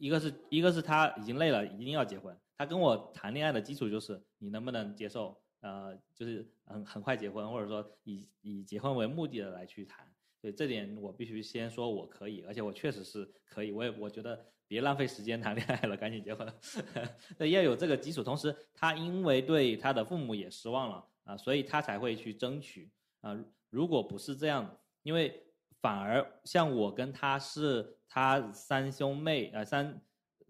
[0.01, 2.35] 一个是一个是他已经累了，一定要结婚。
[2.57, 10.05] 他跟我谈恋爱的基础就是你能不能接受，呃，就是很很快结婚，或者说以以结婚为目的的来去谈。
[10.41, 13.71] 对这点我必须先说我可以，而且我确实是可以。
[13.71, 14.45] 我也我觉得。
[14.71, 16.47] 别浪费时间谈恋爱了，赶紧结婚。
[17.37, 18.23] 那，要有这个基础。
[18.23, 22.89] 同时，他因为对他的父母也失望了啊，所以他才会去争取
[23.19, 23.37] 啊。
[23.69, 25.43] 如果不是这样，因为
[25.81, 30.01] 反而像我跟他是他三兄妹啊，三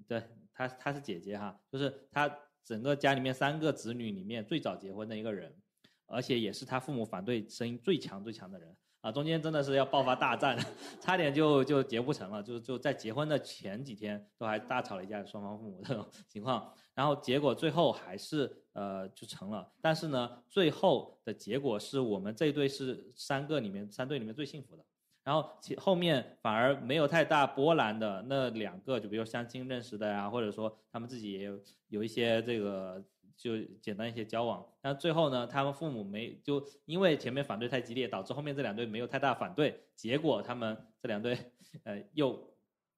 [0.07, 0.21] 对，
[0.53, 2.29] 他他是姐姐哈，就是他
[2.63, 5.55] 整个家里面三个子女里面最早结婚的一个人，
[6.05, 8.75] 而且也是他父母反对声音最强最强的人。
[9.01, 10.55] 啊，中间真的是要爆发大战，
[11.01, 24.85] 差点就就结不成了，就就在结婚的前几天都还大吵了一架，双方父母这种 情况，然后结果最后还是呃就成了，但是呢，最后的结果是我们这一对是三个里面三对里面最幸福的，
[25.23, 31.59] 然后其后面反而没有太大波澜的那两个，就比如相亲认识的呀，或者说他们自己也有
[31.89, 33.03] 有一些这个。
[33.37, 41.35] 就简单一些交往，那最后呢，他们父母没就因为前面反对太激烈，导致后面这两对没有太大反对，结果他们这两对，
[41.83, 42.39] 呃，又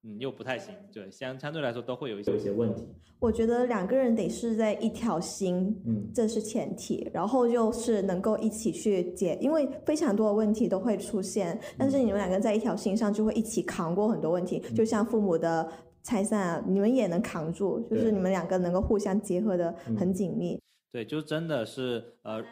[0.04, 2.86] 嗯又不太行，对，相相对来说都会有一些有一些问题。
[3.18, 15.70] 我觉得两个人得是在一条心，嗯，这是前提，然后就是能够一起去解，因为非常多的问题都会出现，但是你们两个在一条心上就会一起扛过很多问题，就像父母的。
[16.06, 20.60] 拆散啊，你们也能扛住，就是你们两个能够互相结合的很紧密。
[20.92, 22.44] 对，就真的是呃，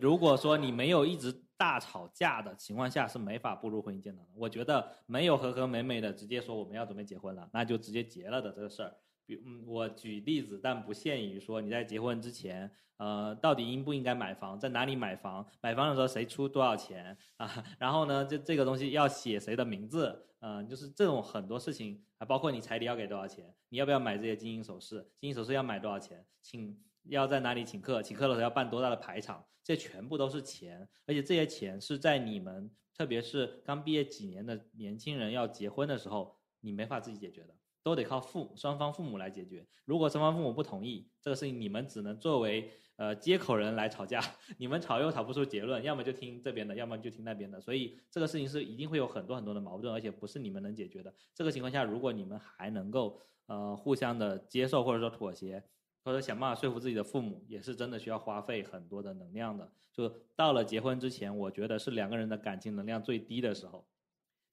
[0.00, 4.32] 如果说你没有一直大吵架的情况下，是没法步入婚姻殿堂的。
[4.36, 8.94] 我觉得没有和和美美的直接说我们要准备结婚了，那就直接结了的这个事儿。
[9.26, 17.50] 比嗯，我举例子，但不限于说你在结婚之前，呃，到底应不应该买房，在哪里买房，买房的时候谁出多少钱啊？
[17.78, 20.26] 然后呢，这这个东西要写谁的名字？
[20.40, 25.10] 嗯，就是这种很多事情，还包括你彩礼要给多少钱，你要不要买这些金银首饰？
[25.18, 26.22] 金银首饰要买多少钱？
[26.42, 28.02] 请要在哪里请客？
[28.02, 29.44] 请客的时候要办多大的排场？
[29.62, 39.66] 这全部都是钱，而且这些钱是在你们特别是刚毕业几年的年轻人要结婚的时候，你没法自己解决的，都得靠父双方父母来解决。
[39.86, 44.22] 如果双方父母不同意这个事情，你们只能作为呃接口人来吵架，
[44.58, 47.58] 你们吵又吵不出结论，要么就听这边的，要么就听那边的。
[47.58, 51.14] 所以这个事情是一定会有很多很多的矛盾，而且不是你们能解决的。
[51.34, 55.64] 这个情况下，如果你们还能够呃互相的接受或者说妥协，
[56.04, 59.72] 或者想办法说服自己的父母，也是真的需要花费很多的能量的。
[59.90, 63.86] 就到了结婚之前，我觉得是两个人的感情能量最低的时候。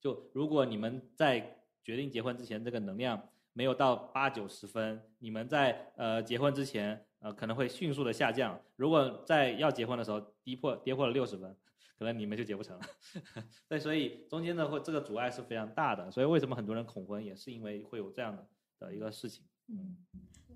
[0.00, 8.58] 就如果你们在决定结婚之前，这个能量没有到八九十分，你们在呃结婚之前，呃可能会迅速的下降。
[8.76, 11.54] 如果在要结婚的时候跌破跌破了六十分，
[11.98, 12.84] 可能你们就结不成了。
[13.68, 16.10] 对，所以中间的会这个阻碍是非常大的。
[16.10, 18.46] 所以为什么很多人恐婚，也是因为会有这样的
[18.78, 19.44] 的一个事情。
[19.68, 19.96] 嗯，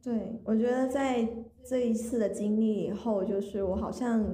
[0.06, 1.28] 对，我觉得在
[1.68, 4.24] 这一次的经历以后，就是我好像。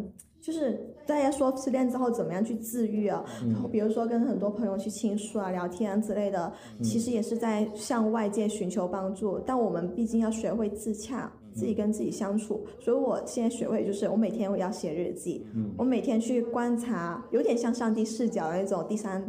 [0.43, 3.25] 就是大家说失恋之后怎么样去治愈啊？
[3.47, 6.53] 然后比如说跟很多朋友去倾诉啊、聊天啊之类的，
[6.83, 9.39] 其实也是在向外界寻求帮助。
[9.47, 12.67] 但我们毕竟要学会自洽，自己跟自己相处。
[12.81, 15.47] 所以我现在学会就是，我每天我要写日记，
[15.79, 19.25] 我每天去观察，有点像上帝视角的那种第三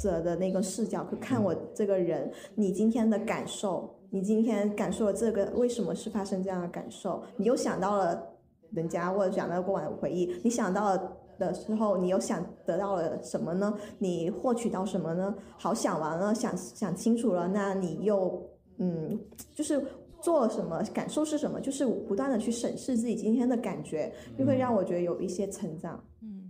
[0.00, 7.22] 者的那个视角，去看我这个人，你今天的感受，你今天感受了这个为什么是发生这样的感受？
[7.36, 8.28] 你又想到了。
[8.74, 13.74] 人家或者想到过往的回忆，你想到了的时候，你又想得到了什么呢？
[13.98, 15.34] 你获取到什么呢？
[15.58, 18.42] 好想完了，想想清楚了，那你又
[18.78, 19.20] 嗯，
[19.54, 19.84] 就是
[20.22, 21.60] 做了什么，感受是什么？
[21.60, 26.02] 就是不断的去审视自己今天的感觉，就会让我觉得有一些成长。
[26.22, 26.41] 嗯。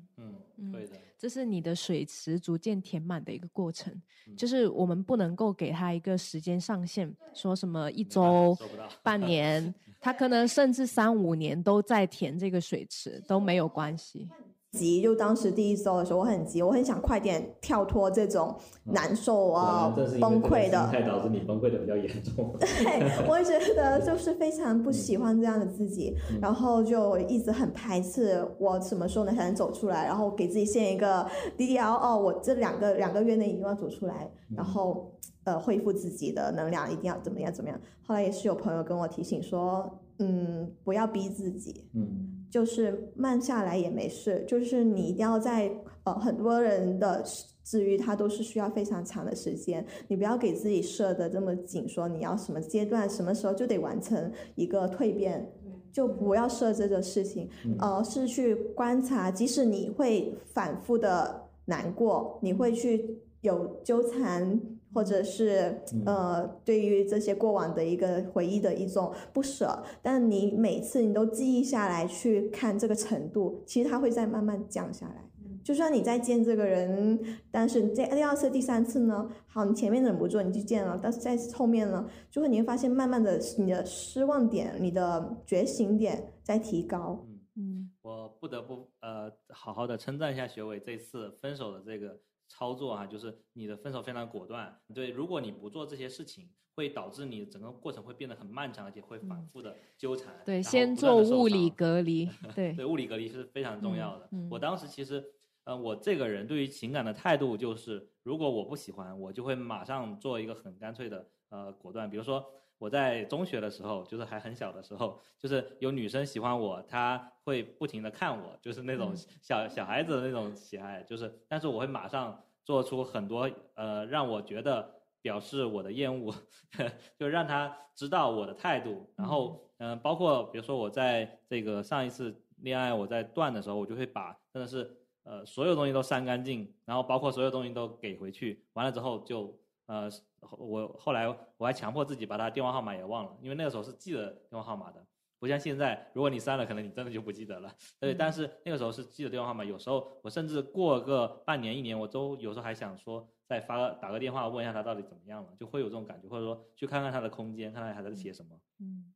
[1.23, 4.03] 这是你的水池逐渐填满的一个过程，
[4.37, 8.59] 就是我们不能够给他一个时间上限，说什么一周、
[9.05, 9.73] 半年。
[10.01, 14.33] 他可能甚至三五年都在填这个水池都没有关系。
[14.73, 20.89] 急，就当时第一周的时候，我很急，我很想快点跳脱这种难受啊、崩溃的。
[20.91, 22.57] 太导致你崩溃的比较严重。
[22.59, 28.43] 对，我觉得就是非常不喜欢这样的自己，然后就一直很排斥。
[28.59, 30.07] 我什么时候能才能走出来？
[30.07, 31.27] 然后给自己限一个
[31.59, 35.13] DDL，哦，我这两个两个月内一定要走出来，然后
[35.45, 37.79] 呃恢复自己的能量，一定要怎么样怎么样。
[38.07, 41.89] 后来也是有朋友跟我提醒说，嗯，不要逼自己。
[41.95, 42.39] 嗯。
[42.53, 45.73] 就是慢下来也没事，就是你一定要在
[46.05, 47.25] 呃很多人的
[47.65, 55.51] 治愈，它都是需要非常长的时间，你不要给自己设的这么紧，说你要什么阶段什么时候就得完成一个蜕变，
[55.91, 57.49] 就不要设这个事情，
[57.79, 64.61] 呃是去观察，即使你会反复的难过，你会去有纠缠。
[64.93, 75.29] 或者是呃，对于这些过往的一个回忆的一种不舍，但你每次你都记忆下来去看这个程度，其实它会再慢慢降下来。
[75.65, 77.19] 就算你再见这个人，
[77.51, 87.25] 但是这第二次、第三次呢，好，你前面忍不住你去见了，但是在后面呢，就会你会发现慢慢的你的失望点、你的觉醒点在提高。
[87.55, 92.19] 嗯，我不得不呃好好的称赞一下学伟这次分手的这个。
[92.53, 94.79] 操作啊，就是你的分手非常果断。
[94.95, 100.35] 对，如果你不做这些事情，会导致你整个过程会变得很漫长，而且会反复的纠缠。
[100.45, 102.29] 对，先做物理隔离。
[102.55, 104.29] 对，对，物理隔离是非常重要的。
[104.51, 105.25] 我当时其实，
[105.65, 112.11] 呃，我这个人对于情感的态度就是，如果我不喜欢，我就会马上做一个很干脆的呃果断。
[112.11, 112.45] 比如说。
[112.83, 126.35] 我在中学的时候，就是还很小的时候，就是有女生喜欢我，她会不停的看我，就是那种小小孩子的那种喜爱，就是，但是我会马上做出很多呃让我觉得表示我的厌恶，
[127.17, 129.09] 就让她知道我的态度。
[129.15, 134.91] 然后嗯，包括比如说我在这个上一次恋爱我在断的时候，我就会把真的是
[135.23, 139.57] 呃所有东西都删干净，然后包括所有东西都给回去，完了之后就
[139.87, 140.11] 呃。
[140.51, 145.07] 我后来我还强迫自己把他电话号码也忘了，因为那个时候是记得电话号码的，
[145.39, 147.75] 不像现在，如果你删了，可能你真的就不记得了。
[148.01, 158.61] 对，但是那个时候是记得电话号码，有时候我甚至过个半年一年，我都有时候还想说再发个打个电话问一下他到底怎么样了，就会有这种感觉，或者说去看看他的空间，看看还在写什么。
[158.81, 159.13] 嗯，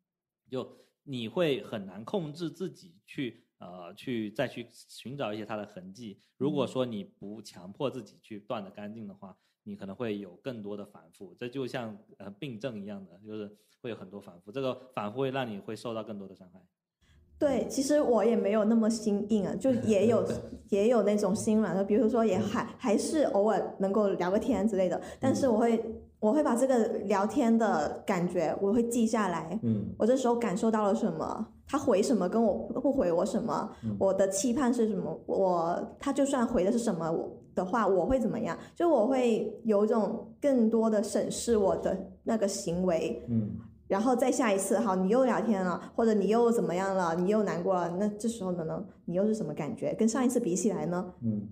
[0.49, 6.21] 就你会很难控制自己去呃去再去寻找一些他的痕迹。
[6.37, 9.37] 如果说你不强迫自己去断的干净的话。
[9.67, 13.51] 你可能会有更多的反复，这就像呃病症一样的，就是
[13.83, 16.63] 会有很多反复，这个反复会让你会受到更多的伤害。
[17.39, 20.25] 对，其实我也没有那么心硬啊，就也有
[20.71, 25.85] 也有那种心软的，比如说也还还是偶尔能够聊个天之类的，但是我会。
[26.27, 38.59] 我会把这个聊天的感觉我会记下来，嗯，我这时候感受到了什么，他回什么跟我不回我什么，我的期盼是什么，我他就算回的是什么我的话，我会怎么样？
[38.75, 43.51] 就我会有一种更多的审视我的那个行为，嗯，
[43.87, 49.95] 然后再下一次，好，你又聊天了，或者你又怎么样了，你又难过了，那这时候的呢，你又是什么感觉？
[49.95, 51.47] 跟上一次比起来呢，嗯，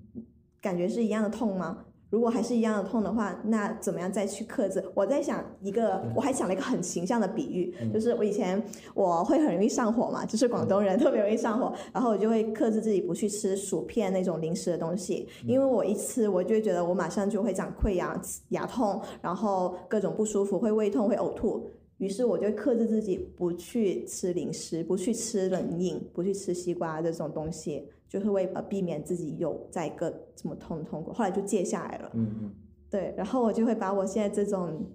[0.60, 1.78] 感觉是一样的痛吗？
[2.14, 4.80] 如果还是一样的痛的话，那怎么样再去克制？
[4.94, 8.62] 我在想一个，我还想了一个很形象的比喻，就是我以前
[8.94, 27.88] 我会很容易上火嘛，就是广东人特别容易上火，然后我就会克制自己不去吃薯片那种零食的东西，因为我一吃我就会觉得我马上就会长溃疡、牙痛，然后各种不舒服，会胃痛、会呕吐，于是我就克制自己不去吃零食，不去吃冷饮，不去吃西瓜这种东西。
[28.14, 32.10] 就是为了避免自己有在一个这么痛的痛苦，后来就戒下来了。
[32.14, 32.54] 嗯嗯，
[32.88, 34.86] 对，然后我就会把我现在这种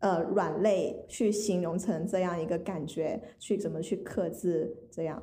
[0.00, 5.22] 呃软肋去形容成这样一个感觉，去怎么去克制这样。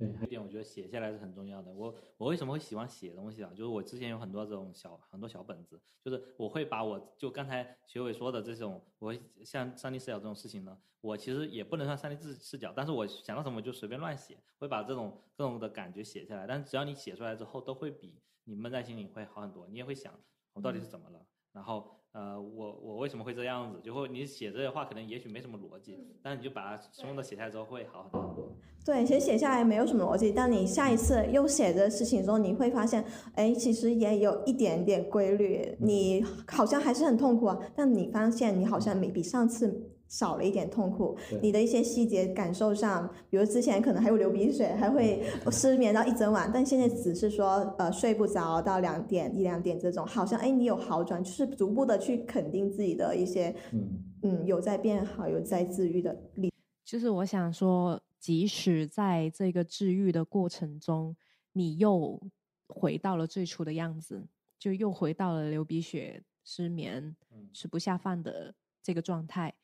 [0.00, 1.70] 对，一点我觉得写下来是很重要的。
[1.74, 3.50] 我我为什么会喜欢写东西啊？
[3.50, 16.46] 就是我之前有很多这种小很多小本子，就是我会把我就刚才学伟说的这种，我像上帝视角这种事情呢，我其实也不能算上帝视视角，但是我想到什么就随便乱写，会把这种各种的感觉写下来。
[16.46, 19.68] 但是只要你写出来之后，都会比你闷在心里会好很多。
[19.68, 20.18] 你也会想
[20.54, 21.99] 我到底是怎么了，然后。
[22.12, 23.80] 呃，我我为什么会这样子？
[23.84, 28.52] 就会你写这些话，可能也许没什么逻辑，但是你就把它松的写下来之后，会好很多。
[28.84, 33.04] 对，其实写下来没有什么逻辑，但你下一次又写这事情的时候，你会发现，
[33.34, 35.76] 哎，其实也有一点点规律。
[35.78, 39.89] 你好像还是很痛苦啊，但你发现你好像没比上次。
[40.10, 56.52] 少了一点痛苦，你的一些细节感受上，比如之前可能还有流鼻水，还会失眠到一整晚，但现在只是说呃睡不着到两点一两点这种，好像哎你有好转，就是逐步的去肯定自己的一些嗯嗯有在变好，有在治愈的力。
[56.84, 61.14] 就是我想说，即使在这个治愈的过程中，
[61.52, 62.20] 你又
[62.66, 64.26] 回到了最初的样子，
[64.58, 67.14] 就又回到了流鼻血、失眠、
[67.52, 68.52] 吃不下饭的
[68.82, 69.54] 这个状态。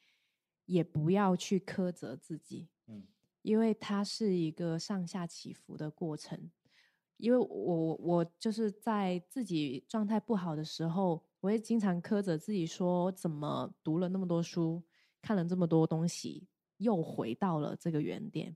[0.67, 3.07] 也不要去苛责自己，嗯，
[3.43, 6.51] 因为它是一个上下起伏的过程。
[7.19, 14.83] 因为我我就是在自己状态不好的时候，我也经常苛责自己，说怎么读了那么多书，
[15.23, 16.47] 看了这么多东西，
[16.77, 18.55] 又回到了这个原点，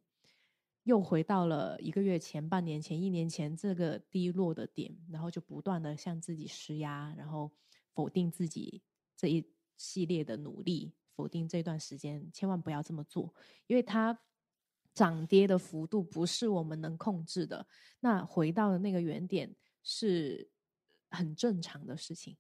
[0.83, 7.51] 又回到了一个月前、半年前、一年前这个低落的点，然后就不断的向自己施压，然后
[7.95, 8.83] 否定自己
[9.17, 9.43] 这一
[9.79, 10.93] 系列的努力。
[11.21, 13.35] 否定这段时间，千万不要这么做，
[13.67, 14.19] 因为它
[14.95, 17.67] 涨跌的幅度不是我们能控制的。
[18.01, 20.49] 那回到那个原点是
[21.11, 22.39] 很正常的事情，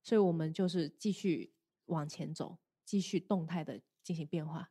[0.00, 1.54] 所以我们就是继续
[1.86, 4.70] 往前走，继续动态的进行变化。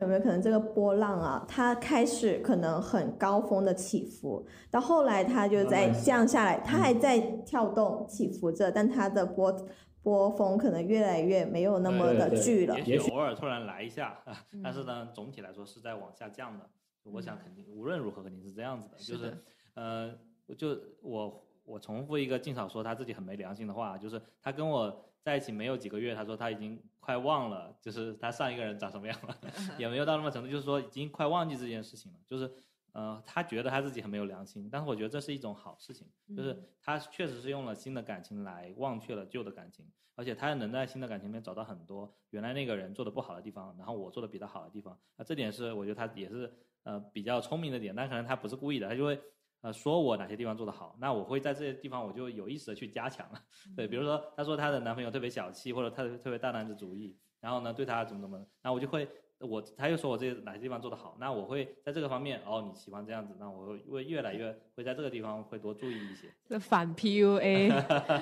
[0.00, 9.68] 有没有可能这个波浪啊，它开始可能很高峰的起伏，到后来它就在降下来，它还在跳动起伏着，但它的波。
[10.02, 14.18] 波峰可能越来越没有那么的巨了，也许偶尔突然来一下，
[14.62, 16.68] 但是呢，总体来说是在往下降的。
[17.04, 19.36] 我想肯定无论如何肯定是这样子的，就是，
[19.74, 20.14] 呃，
[20.56, 29.36] 就我我重复一个静草说他自己很没良心的话，就是他跟我在一起没有几个月，他说他已经快忘了，就是他上一个人长什么样了，
[29.78, 32.50] 也没有到那么程度，就是说已经快忘记这件事情了，就是。
[32.92, 39.86] 呃，他觉得他自己很没有良心，但是我觉得这是一种好事情，就是他确实是用了新的感情来忘却了旧的感情，
[40.16, 49.20] 而且他能在新的感情里面找到很多原来那个人做的不好的地方，然后我做的比他好的地方，那这点是我觉得他也是呃比较聪明的点，但可能他不是故意的，他就会
[49.60, 53.40] 呃说我哪些地方做得好，那我会在这些地方我就有意识的去加强了，
[53.76, 59.08] 对，比如说他说他的男朋友特别小气或者特别特别大男子主义，然后呢对他怎么怎么，那我就会。
[59.40, 66.28] 我他又说我这哪些地方做得好，那我会在这个方面哦，你喜欢这样子，那我会越来越会在这个地方会多注意一些。
[66.46, 67.70] 这 反 PUA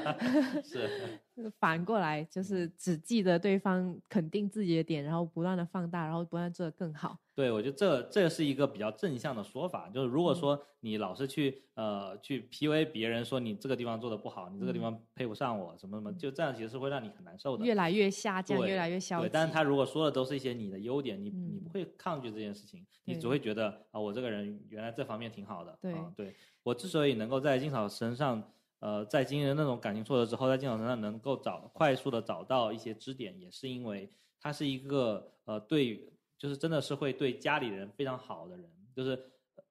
[0.63, 1.19] 是。
[1.61, 7.17] 反过来就是只记得对方肯定自己的点，然后不断的放大，然后不断做得更好。
[7.39, 9.89] 对，我觉得这这是一个比较正向的说法。
[9.91, 17.65] 就是如果说你老是去呃去 PUA 别人，说你这个地方做的不好，你这个地方配不上我，什么什么，就这样其实是会让你很难受的。
[17.65, 19.29] 越来越下降，越来越消极。
[19.29, 25.79] 对，但是他如果说的都是一些你的优点，你你不会抗拒这件事情，你只会觉得啊，我这个人原来这方面挺好的。
[25.81, 26.35] 对，对
[26.65, 28.43] 我之所以能够在金草身上。
[28.81, 34.09] 呃，在经历那种感情挫折之后，在金老身上能够找快速的找到一些支点，也是因为
[34.41, 36.09] 他是一个呃对，
[36.39, 38.71] 就是真的是会对家里人非常好的人。
[38.95, 39.21] 就是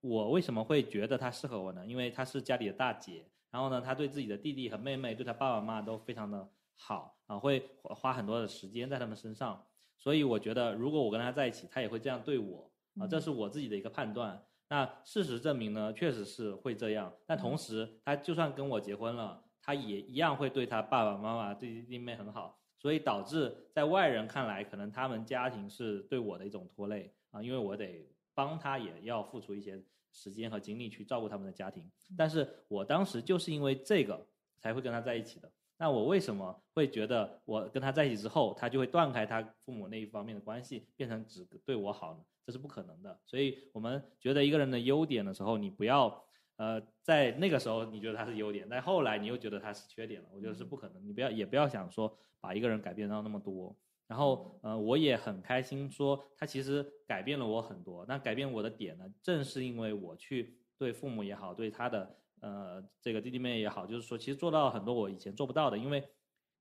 [0.02, 1.86] 我为什么会觉得他适合我呢？
[1.86, 9.66] 因为他是家里的大姐，然后呢，他对自己的弟弟和妹妹，对他爸爸妈妈都非常的好啊，会花很多的时间在他们身上。
[9.98, 14.46] 所以我觉得，如果我跟他在一起，他也会这样对我啊，这是我自己的一个判断。
[14.70, 17.12] 那事实证明呢，确实是会这样。
[17.26, 22.60] 但同时，他就算跟我结婚了，他也一样会对他爸爸妈妈、对弟弟妹很好。
[22.78, 31.90] 所以导致在外人看来，可能他们家庭是对我的一种拖累啊，因为我得帮他，也要付出一些时间和精力去照顾他们的家庭。
[32.16, 34.26] 但是我当时就是因为这个
[34.60, 35.52] 才会跟他在一起的。
[35.80, 42.20] 那我为什么会觉得我跟他在一起之后，他就会断开他父母那一方面的关系，变成只对我好呢？
[42.44, 43.20] 这是不可能的。
[43.26, 46.24] 所以我们觉得一个人的优点的时候，你不要
[46.58, 50.30] 呃在那个时候你觉得他是优点，但后来你又觉得他是缺点了。
[50.32, 51.04] 我觉得是不可能。
[51.08, 53.76] 你不要也不要想说把一个人改变到那么多。
[54.08, 58.06] 然后呃我也很开心说他其实改变了我很多。
[58.08, 62.18] 那改变我的点呢，正是因为我去对父母也好，对他的。
[62.40, 66.08] 呃，这个弟弟妹妹也好，就是说，其实做到很多我以前做不到的，因为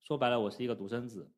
[0.00, 1.30] 说白了，我是一个独生子，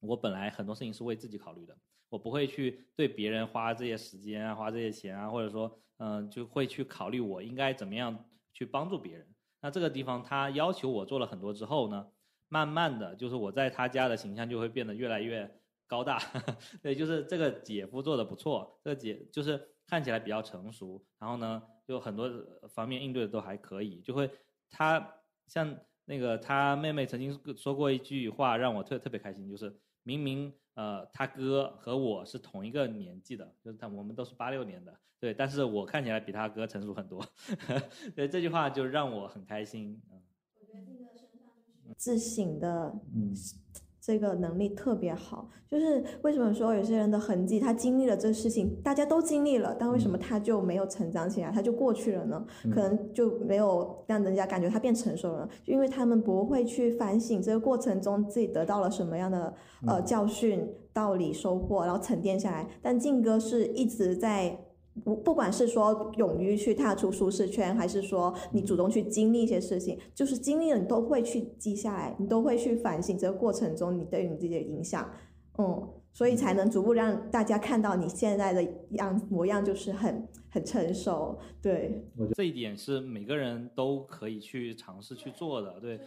[0.00, 9.26] 我本来很多事情是为自己考虑的，我不会去对别人花这些时间啊，花这些钱啊，或者说，嗯，就会去考虑我应该怎么样去帮助别人。
[9.60, 12.06] 那这个地方他要求我做了很多之后呢，
[12.48, 16.18] 慢慢的就是我在他家的形象就会变得越来越高大，
[16.82, 21.62] 对，就是这个姐夫做的不错，这个姐就是看起来比较成熟，然后呢。
[21.86, 22.30] 就很多
[22.70, 24.30] 方面应对的都还可以，就会
[24.70, 25.16] 他
[25.46, 37.20] 像那个他妹妹曾经说过一句话让我特特别开心，就是明明呃他哥和我是同一个年纪的，就是他我们都是八六年的，对，但是我看起来比他哥成熟很多，
[38.14, 40.00] 所以这句话就让我很开心。
[40.10, 40.20] 嗯，
[40.60, 43.34] 我觉得这个身上就是自省的，嗯。
[44.04, 52.44] 这个能力特别好，就是为什么说有些人的痕迹，他经历了这个事情，大家都经历了，但为什么他就没有成长起来，他就过去了呢？
[52.64, 59.54] 可能就没有让人家感觉他变成熟了，就因为他们不会去反省这个过程中自己得到了什么样的
[59.86, 62.68] 呃教训、道理、收获，然后沉淀下来。
[62.82, 64.63] 但静哥是一直在。
[65.02, 75.10] 不，不管是说勇于去踏出舒适圈，还是说你主动去经历一些事情，就是经历了你都会去记下来，你都会去反省这个过程中你对你自己的影响，
[75.58, 81.38] 嗯，所以才能逐步让大家看到你现在的样模样，就是很很成熟。
[81.60, 85.98] 对，我觉得这一点是每个人都可以去尝试去做的，对。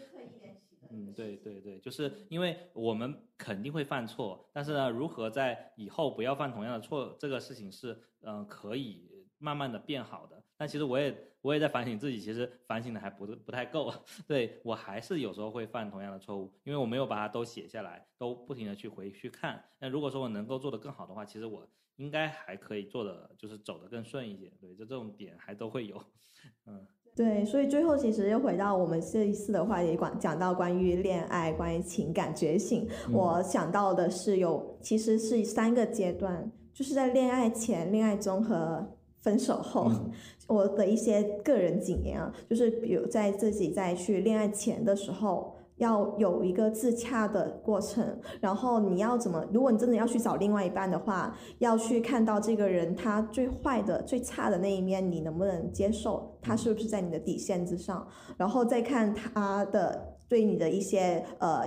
[0.91, 10.43] 嗯，对对对，就是因为我们肯定会犯错，但是呢，如何在以后不要犯同样的错，这个事情是嗯可以慢慢的变好的。
[10.55, 13.93] 但其实我也我也在反省自己，其实反省的还不不太够，
[14.27, 19.63] 对我还是有时候会犯同样的错误，因为我没有把它都写下来，都不停的去回去看。
[19.79, 21.67] 那如果说我能够做得更好的话，其实我
[21.97, 24.49] 应该还可以做的就是走得更顺一些。
[24.59, 26.03] 对，就这种点还都会有，
[26.65, 26.87] 嗯。
[27.17, 38.87] 对，所以最后其实又回到我们这一次的话题，讲讲到关于恋爱、关于情感觉醒，我想到的是有其实是三个阶段，就是在恋爱前、恋爱中和
[39.21, 39.91] 分手后，
[40.47, 45.56] 我的一些个人经验啊，就是比如在自己在去恋爱前的时候。
[45.77, 49.45] 要有一个自洽的过程，然后你要怎么？
[49.53, 56.37] 如果你真的要去找另外一半的话，要去看到这个人他最坏的、最差的那一面，你能不能接受？
[56.41, 58.07] 他是不是在你的底线之上？
[58.37, 61.63] 然后再看他的对你的一些呃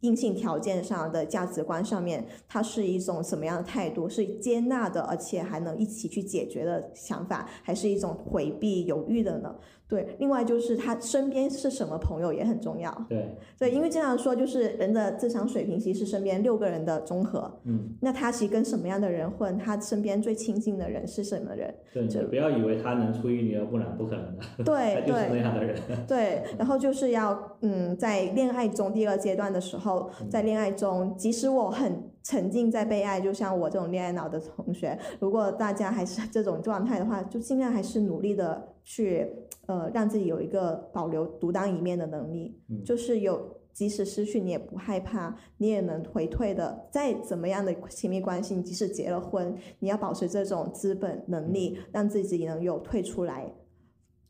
[0.00, 4.08] 硬性条件上的价值观上面，他是一种什么样的态度？
[4.08, 9.56] 是接纳的，而且还能一起去解决的想法，还是一种回避、犹豫的呢？
[9.92, 12.90] 对，另外就是他身边是什么朋友也很重要。
[13.10, 17.60] 对，对，因为经常说就是人的智商水平其实是身边六个人的综合。
[17.64, 21.74] 嗯，那他其实跟什么样的人混，他身边最亲近的人是什么人？
[21.92, 24.64] 对，不要以为他能出淤泥而不染，不可能的。
[24.64, 25.78] 对， 他就是那样的人。
[26.08, 32.10] 对，然后就是要嗯，在恋爱中第二阶段的时候，在恋爱中，即使我很。
[32.24, 39.26] 沉浸在被爱，就像我这种恋爱脑的同学，如果大家还是这种状态的话，就尽量还是努力的去，
[39.66, 46.88] 呃，让自己有一个保留独当一面的能力，就是有即使失去你也不害怕，你也能回退的。
[46.90, 53.54] 再怎么样的亲密关系，你即使结了婚，你要保持这种资本能力，让自己能有退出来。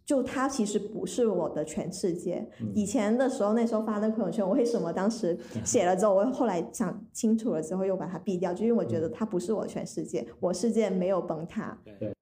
[0.04, 2.46] 就他其实不是我的全世界。
[2.74, 11.78] 以前的时候，那时候发那朋友圈，我为什么当时 写了之后，我后来想清楚了之后又把它毙掉，就因为我觉得他不是我全世界，我世界没有崩塌。
[11.84, 12.12] 对，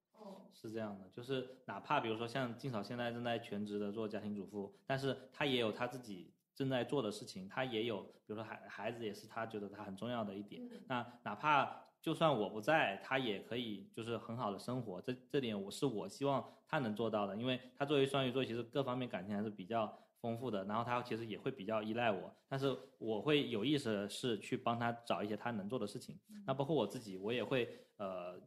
[0.60, 10.62] 是这样的，就是哪怕比如说像静嫂现在正在全职的做家庭主妇，但是她也有她自己正在做的事情，她也有，比如说孩孩子也是她觉得她很重要的一点。
[10.86, 11.84] 那哪怕。
[12.02, 15.02] 就算我不在，她也可以就是很好的生活。
[15.02, 26.18] 这这点我是我希望她能做到的，因为她作为双鱼座，其实各方面感情还是比较丰富的，然后她其实也会比较依赖我，但是我会有意识的是去帮她找一些她能做的事情。
[26.46, 27.68] 那包括我自己，我也会
[27.98, 28.40] 呃。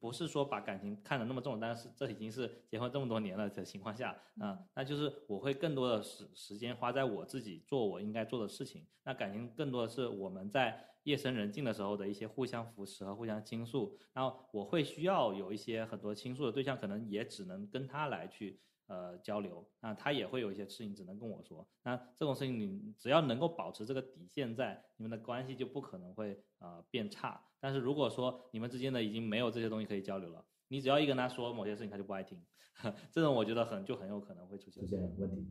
[0.00, 8.86] 不是说把感情看得那么重，但是这已经是结婚这么多年了的情况下啊，那就是我会更多的时时间花在我自己做我应该做的事情。
[9.04, 13.96] 那感情更多的是我们在夜深人静的时候的一些互相扶持和互相倾诉。
[14.12, 19.66] 然后我会需要有一些很多倾诉的对象，可能也只能跟他来去呃交流。
[19.80, 21.66] 那他也会有一些事情只能跟我说。
[21.82, 27.42] 那这种事情你只要能够保持这个底线在，你们的关系就不可能会呃变差。
[27.58, 32.38] 但是如果说你们之间的已经没有这些东西可以交流了，你只要一跟他说某些事情，他就不爱听，
[33.10, 35.46] 这种我觉得很就很有可能会出现出现问题。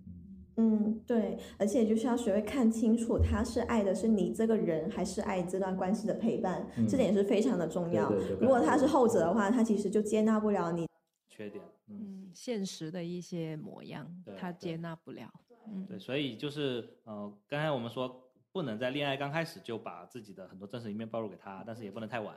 [0.57, 8.11] 嗯，对，而且就是要学会看清楚，他是爱的是你这个人，还是爱这段关系的陪伴，这点是非常的重要。
[8.39, 10.88] 如果他是后者的话，他其实就接纳不了你
[11.29, 15.31] 缺点，嗯，现实的一些模样，他接纳不了。
[15.67, 18.23] 嗯，对，所以就是呃，刚才我们说。
[18.52, 22.34] 不能在恋爱刚开始就把自己的很多真实一面暴露给他，但是也不能太晚。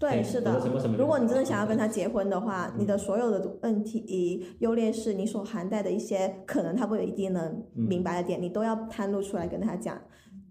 [0.00, 0.58] 对，是的。
[0.98, 10.00] 如果你真的想要跟他结婚的话，你的所有的问题、优劣势，你所涵盖的一些可能他不一定能明白的点，你都要摊露出来跟他讲，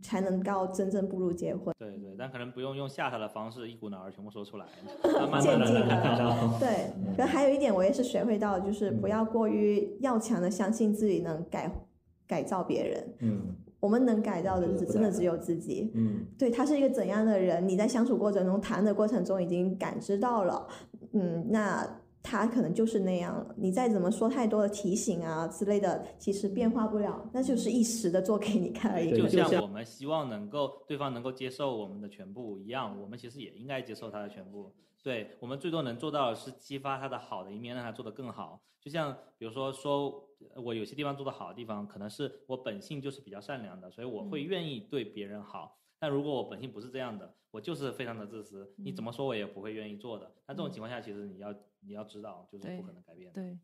[0.01, 1.75] 才能够真正步入结婚。
[1.77, 4.65] 对对，但可能不用用吓他的方式，一股脑儿全部说出来，
[5.41, 6.55] 渐进的。
[6.57, 11.69] 对，可还有一点我也是学会到，就是不要过于要强的相信自己能改
[12.25, 13.15] 改造别人。
[13.19, 13.55] 嗯。
[13.81, 15.91] 我们能改造的只真的只有自己。
[15.93, 20.65] 嗯，对他是一个怎样的人，你在相处过程中、谈的过程中已经感知到了。
[21.11, 21.85] 嗯，那
[22.23, 23.53] 他可能就是那样了。
[23.57, 29.09] 你再怎么说太多的提醒啊之类的，其实变化不了，那就是一时的做给你看而已。
[29.17, 34.71] 就像我们希望能够对方能够接受我们的全部一样，我们其实也应该接受他的全部。
[35.03, 38.61] 对我们最多能做到的是激发他的好的一面，让他做得更好。
[38.79, 45.77] 就像比如说，说我有些地方做得好的地方，可能是我本性就是比较善良的，所以我会愿意对别人好。
[45.99, 50.31] 但如果我本性不是这样的，我就是非常的自私，你怎么说我也不会愿意做的。
[50.47, 53.31] 那这种情况下，其实你要你要知道，就是不可能改变。
[53.31, 53.59] 对，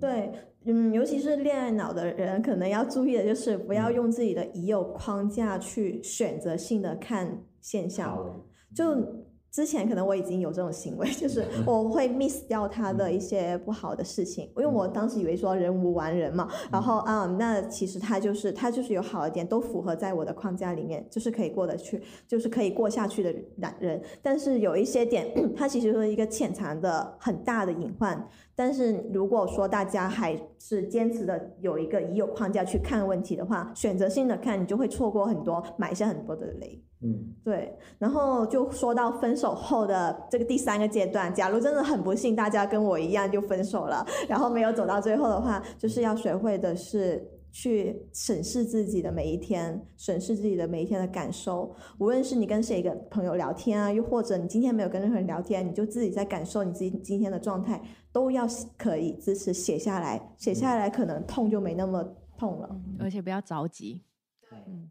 [0.00, 0.32] 对，
[0.64, 8.44] 嗯，尤其是恋爱脑的人，可能要注意的就是不要用自己的已有框架去选择性的看现象，
[8.74, 9.21] 就。
[9.52, 24.02] 之前可能我已经有这种行为， 就是我会 miss 掉他的一些不好的事情，因为我当时以为说人无完人嘛，然后啊，那其实他就是他就是有好的点，都符合在我的框架里面，就是可以过得去，就是可以过下去的男人。
[24.22, 28.26] 但是有一些点， 他其实是一个潜藏的很大的隐患。
[28.54, 36.82] 但是如果说大家还是坚持的有一个已有框架去看问题的话，选择性的看，你就会错过很多，埋下很多的雷。
[37.04, 57.80] 嗯，对，然后就说到分手后的这个第三个阶段，假如真的很不幸，大家跟我一样就分手了，然后没有走到最后的话，就是要学会的是去审视自己的每一天，审视自己的每一天的感受，无论是你跟谁个朋友聊天啊，又或者你今天没有跟任何人聊天，你就自己在感受你自己今天的状态，
[58.10, 58.46] 都要
[58.76, 62.02] 可以支持写下来，写下来可能痛就没那么
[62.36, 64.02] 痛了，而且不要着急。
[64.50, 64.90] 嗯。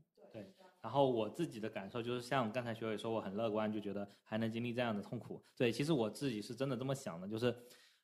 [0.84, 5.40] 然后我自己的感受就是，像刚才学伟说，我很乐观，就觉得还能经历这样的痛苦。
[5.56, 7.56] 对，其实我自己是真的这么想的，就是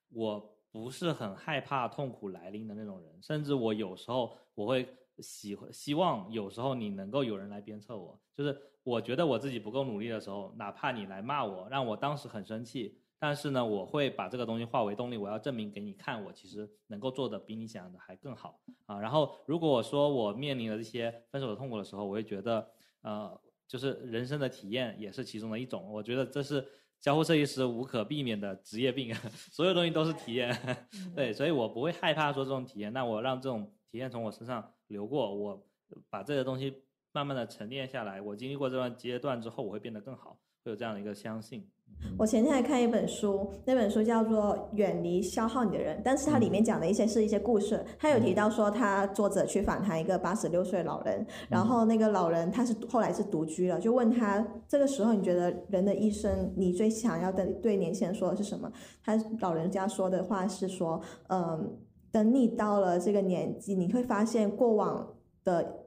[0.09, 4.88] 我不是很害怕痛苦来临的那种人，甚至我有时候我会
[5.19, 12.98] 喜欢希望有时候你能够有人来鞭策我，就是我觉得我自己不够努力的时候，哪怕你来骂我，让我当时很生气。
[13.19, 18.99] 但是呢，我会把这个东西化为动力，我要证明给你看，我其实能够做的比你想象的还更好啊。
[18.99, 22.69] 然后，如果我说我面临了这些分手的痛苦的时候，我会觉得，
[23.02, 25.91] 呃，就是人生的体验也是其中的一种。
[25.91, 26.64] 我觉得这是
[26.99, 29.13] 交互设计师无可避免的职业病，
[29.51, 30.55] 所有东西都是体验。
[31.15, 32.91] 对，所以我不会害怕说这种体验。
[32.91, 35.67] 那我让这种体验从我身上流过，我
[36.09, 38.19] 把这些东西慢慢的沉淀下来。
[38.21, 41.69] 我经历过这段阶段之后，我会变得更好，会有这样的一个相信。
[42.18, 47.84] 我前天还看一本书，那本书叫做《远离消耗你的人》，但是它里面讲的一些是一些故事。
[47.99, 58.72] 他有提到说，他作者去访谈一个八十六岁老人，然后那个老人他是后来是独居了，就问他这个时候你觉得人的一生你最想要的对年轻人说的是什么？
[59.03, 60.99] 他老人家说的话是说，
[61.30, 61.77] 嗯，
[62.11, 65.84] 等你到了这个年纪，你会发现过往的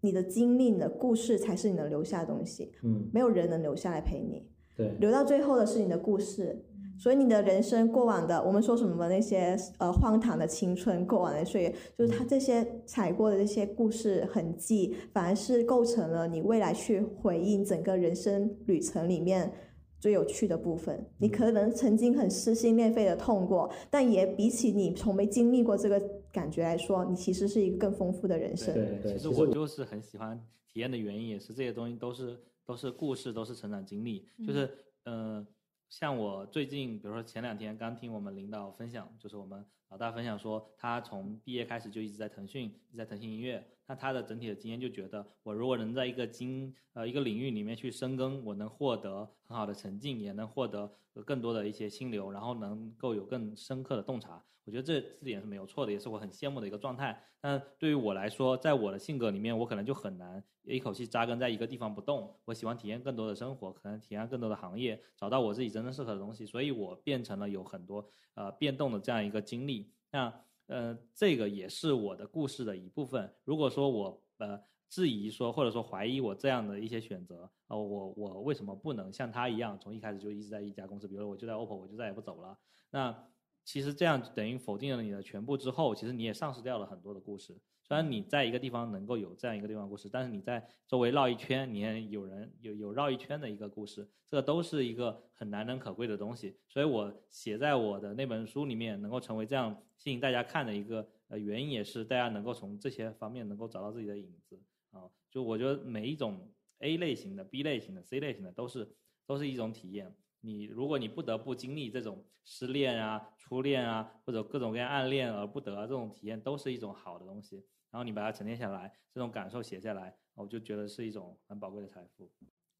[0.00, 2.72] 你的经历、你的故事才是你能留下的东西。
[2.82, 4.48] 嗯，没有人能留下来陪你。
[4.76, 6.64] 对，留到最后的是你的故事，
[6.98, 19.52] 所以你的人生过往的，我们说什么那些呃荒唐的青春，过往的岁月，就是他这些踩过的这些故事痕迹，反而是构成了你未来去回应整个人生旅程里面
[20.00, 21.06] 最有趣的部分。
[21.18, 26.02] 你可能曾经很撕心裂肺的痛过，但也比起你从没经历过这个
[26.32, 28.74] 感觉来说，你其实是一个更丰富的人生。
[28.74, 30.36] 对对，其实我就是很喜欢
[30.72, 34.28] 体验的原因，也是这些东西都是都是故事，都是成长经历。
[34.46, 35.46] 就是嗯，
[35.88, 39.64] 像我最近，比如说前两天刚听我们领导分享，就是我们
[39.94, 43.64] 老大分享说，他从毕业开始就一直在腾讯，一直在腾讯音乐。
[43.86, 50.90] 那他的整体的经验就觉得，我如果能在一个经呃一个领域里面去深耕，我能获得很好的成绩，也能获得
[51.24, 54.42] 更多的一些心流，然后能够有更深刻的洞察。
[54.64, 57.22] 我觉得这这点是没有错的，也是我很羡慕的一个状态。
[57.40, 62.34] 但对于我来说，在我的性格里面，我可能就很难一口气扎根在一个地方不动。
[62.46, 66.44] 我喜欢体验更多的生活，可能体验更多的行业，找到我自己真正适合的东西。
[66.44, 69.83] 所以我变成了有很多呃变动的这样一个经历。
[70.14, 70.32] 那
[70.68, 73.34] 呃，这个也是我的故事的一部分。
[73.42, 81.08] 如果说我呃质疑说，或者说怀疑我这样的一些选择，呃，我我为什么不能像他一样，从一开始就一直在一家公司？
[81.08, 82.56] 比如我就在 OPPO，我就再也不走了。
[82.92, 83.26] 那
[83.64, 87.60] 其实这样等于否定了你的全部之后，其实你也丧失掉了很多的故事。
[87.94, 96.58] 虽然你在一个地方能够有这样一个地方故事，但是你在周围绕一圈，你也有人有有绕一圈的一个故事，这都是一个很难能可贵的东西。
[96.68, 104.60] 所以我写在我的那本书里面，能够成为这样吸引大家看的一个呃原因，也是大家能够从这些方面能够找到自己的影子
[104.90, 105.08] 啊。
[105.30, 108.92] 就我觉得每一种 A 类型的、B 类型的、C 类型的，都是
[109.24, 110.12] 都是一种体验。
[110.40, 117.64] 你如果你不得不经历这种失恋啊、初恋啊，或者各种各样暗恋而不得这种体验，都是一种好的东西。
[117.94, 122.28] 然后你把它沉淀下来，这种感受写下来，我就觉得是一种很宝贵的财富。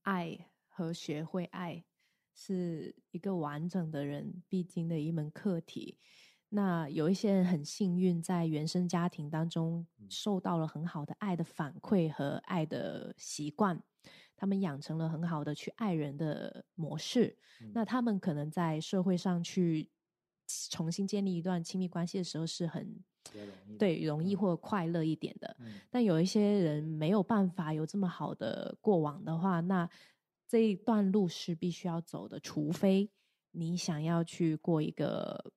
[0.03, 0.37] 爱
[0.67, 1.85] 和学会爱
[2.33, 6.01] 是一个完整的人必经的一门课题。
[6.49, 13.81] 那有一些人很幸运，在原生家庭当中受到了很好的爱的反馈和爱的习惯，
[14.35, 17.39] 他们养成了很好的去爱人的模式。
[17.73, 19.93] 那他们可能在社会上去
[20.73, 23.05] 重新建立一段亲密关系的时候是很。
[23.79, 25.57] 对，容易或快乐一点的。
[25.91, 29.89] 但有一些人没有办法有这么好的过往的话，那
[30.47, 32.39] 这一段路是必须要走的。
[32.41, 33.11] 除非
[33.53, 35.53] 你想要去过一个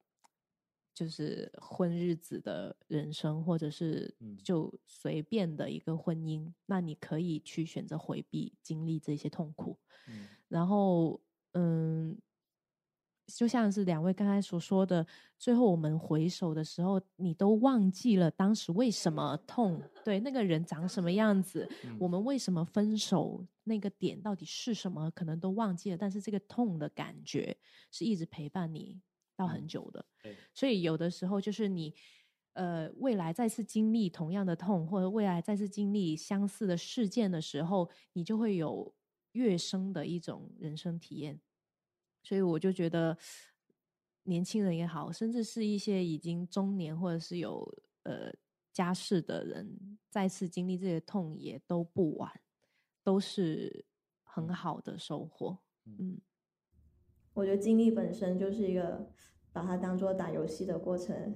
[0.94, 9.78] 就是混日子的人生，或者是就随便的一个婚姻，那你可以去选择回避经历这些痛苦。
[10.48, 11.22] 然后，
[11.54, 12.18] 嗯。
[13.28, 15.06] 就像是两位刚才所说的，
[15.38, 25.98] 最后我们回首的时候，你都忘记了当时为什么痛，对那个人长什么样子，我们为什么分手，那个点到底是什么，可能都忘记了。
[25.98, 27.56] 但是这个痛的感觉
[27.92, 29.02] 是一直陪伴你
[29.36, 30.06] 到很久的。
[30.54, 31.94] 所以有的时候就是你，
[32.54, 38.96] 呃，未来再次经历同样的痛，或者未来再次经历相似的事件的时候，你就会有
[39.34, 41.42] 越深的一种人生体验。
[42.28, 43.18] 所以我就觉得，
[44.24, 47.66] 年轻人也好，甚至是一些已经中年或者是有
[48.04, 48.34] 呃
[48.74, 52.30] 家室的人，再次经历这些痛也都不晚，
[53.02, 53.86] 都是
[54.24, 55.58] 很好的收获。
[55.86, 56.20] 嗯，
[57.34, 59.10] 我觉得经历本身就是一个
[59.54, 61.34] 把它当做打游戏的过程。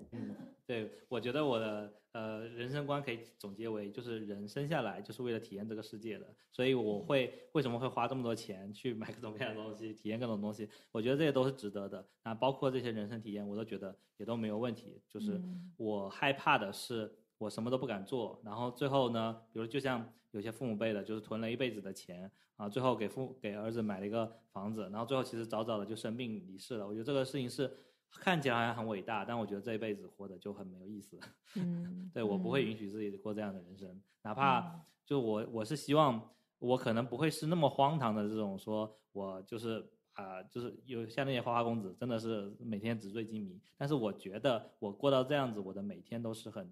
[0.72, 1.94] 嗯，对，我觉得我的。
[2.14, 10.68] 呃，人生观可以总结为，就是人生下来就是为了体验这个世界的，所以我会为什么会花这么多钱去买各种各样的东西，体验各种东西？
[10.92, 12.06] 我觉得这些都是值得的。
[12.26, 15.02] 那包括这些人生体验，我都觉得也都没有问题。
[15.08, 15.42] 就是
[15.78, 26.86] 我害怕的是，我什么都不敢做，然后最后呢，比如就像有些父母辈的，就是囤了一辈子的钱啊，最后给父给儿子买了一个房子，然后最后其实早早的就生病离世了。
[26.86, 27.72] 我觉得这个事情是。
[28.20, 31.20] 看起来好像很伟大，但我觉得这一辈子活得就很没有意思。
[31.56, 36.30] 嗯， 对我不会允许自己过这样的人生，哪怕就我我是希望
[36.60, 43.60] 我可能不会是那么荒唐的这种，说我就是啊，就是有像那些花花公子，真的是每天纸醉金迷。
[43.78, 46.72] 但是我觉得我过到这样子，我的每天都是很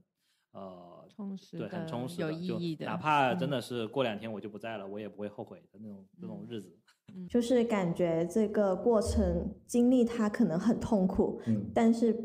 [0.51, 2.85] 呃充实，对，很充实，有意义的。
[2.85, 6.77] 哪怕真的是过两天我就不在了，我也不会后悔的那种那种日子。
[7.29, 11.39] 就是感觉这个过程经历它可能很痛苦，
[11.73, 12.15] 但是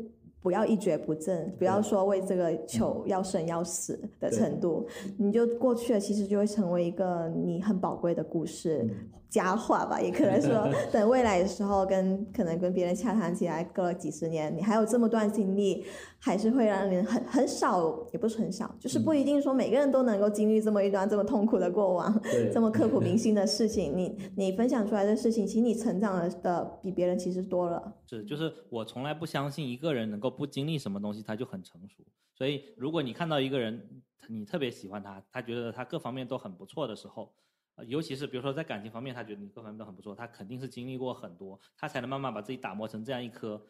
[0.45, 4.85] 不要一蹶不振，不要说为这个球要生要死的程度，
[5.17, 8.87] 你就过去了，其实就会成为一个你很宝贵的故事。
[9.27, 15.83] 佳话吧，也可能说， 等未来的时候跟可能跟别人洽谈起来，隔了几十年，你还有这么段经历，
[16.19, 22.21] 还是会让人很很少，也不是很少，就是不一定说每个人都能够经历这么一段这么痛苦的过往，
[22.53, 23.91] 这么刻骨铭心的事情。
[23.97, 27.93] 你你分享出来的事情，其实你成长的比别人其实多了。
[28.07, 32.05] 是，就是我从来不相信一个人能够不经历什么东西他就很成熟。
[32.33, 37.33] 所以如果你看到一个人，你特别喜欢他，他觉得他各方面都很不错的时候。
[37.87, 43.61] 尤其是比如说在感情方面，他觉得你各方面都很不错，他肯定是经历过很多，他才能慢慢把自己打磨成这样一颗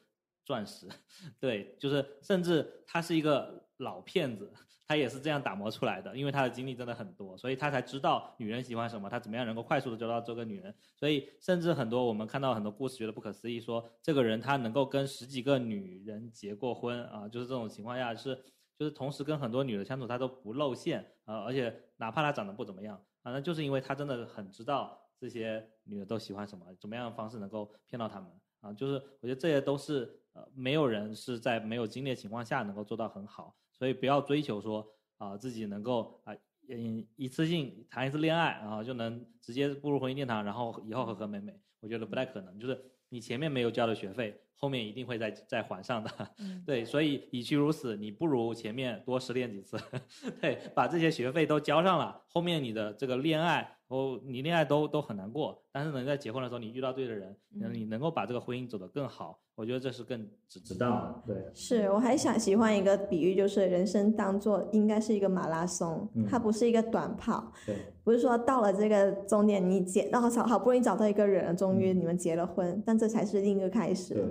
[0.44, 0.88] 钻石。
[1.40, 4.54] 对，就是甚至他是一个老骗子，
[4.88, 10.74] 他也是这样打磨出来的，因为他的经历真的很多，所以他才知道女人喜欢什么，他怎么样能够快速的找到这个女人。
[10.96, 18.36] 所以甚至很多我们看到很多故事觉得不可思议，说这个人他能够跟十几个女人结过婚啊，就是这种情况下是
[18.78, 22.96] 就是同时跟很多女的相处，他都不露馅啊，而且哪怕他长得不怎么样。
[23.24, 28.30] 啊，那就是因为他真的很知道这些女的都喜欢什么，怎么样的方式能够骗到他们
[28.62, 28.72] 啊？
[28.72, 34.88] 就是我觉得这些都是呃，没有人是在没有经历的情况下能够做到很好，所以不要追求说
[35.18, 36.34] 啊自己能够啊
[36.70, 42.60] 嗯一次性谈一次恋爱然啊就能直接步入婚姻殿堂，然后以后和和美美，我觉得不太可能。
[42.60, 46.10] 就是你前面没有交的学费，后面一定会再再还上的。
[46.66, 49.78] 对，所以与其如此，你不如前面多失恋几次，
[50.42, 53.72] 对，把这些学费都交上了，后面你的这个恋爱。
[53.88, 57.38] 哦，你恋爱都都很难过，但是能，在结婚的时候你遇到对的人，
[57.72, 61.22] 你能够把这个婚姻走得更好，我觉得这是更值值当。
[61.24, 67.54] 对，是，我还想喜欢一个比喻，就是人生当做应该是一个马拉松，它不是一个短跑。
[67.64, 74.16] 对，不是说到了这个终点你结，然后好好不容易找到一个人，终于你们结了婚，但这才是另一个开始。
[74.16, 74.24] 对，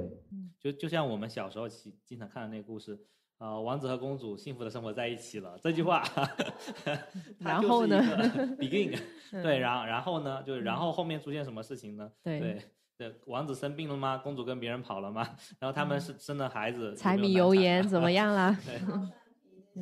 [0.65, 2.99] 就就像我们小时候经经常看的那个故事。
[3.37, 5.59] 啊，王子和公主幸福的生活在一起了。
[5.61, 6.03] 这句话，
[7.41, 8.01] 然后呢？
[8.57, 8.97] Begin，
[9.43, 10.41] 对，然然后呢？
[10.45, 12.11] 就是然后后面出现什么事情呢？
[12.23, 12.63] 对
[12.97, 14.17] 对，王子生病了吗？
[14.19, 15.29] 公主跟别人跑了吗？
[15.59, 18.57] 然后他们是生了孩子，柴米油盐怎么样啦？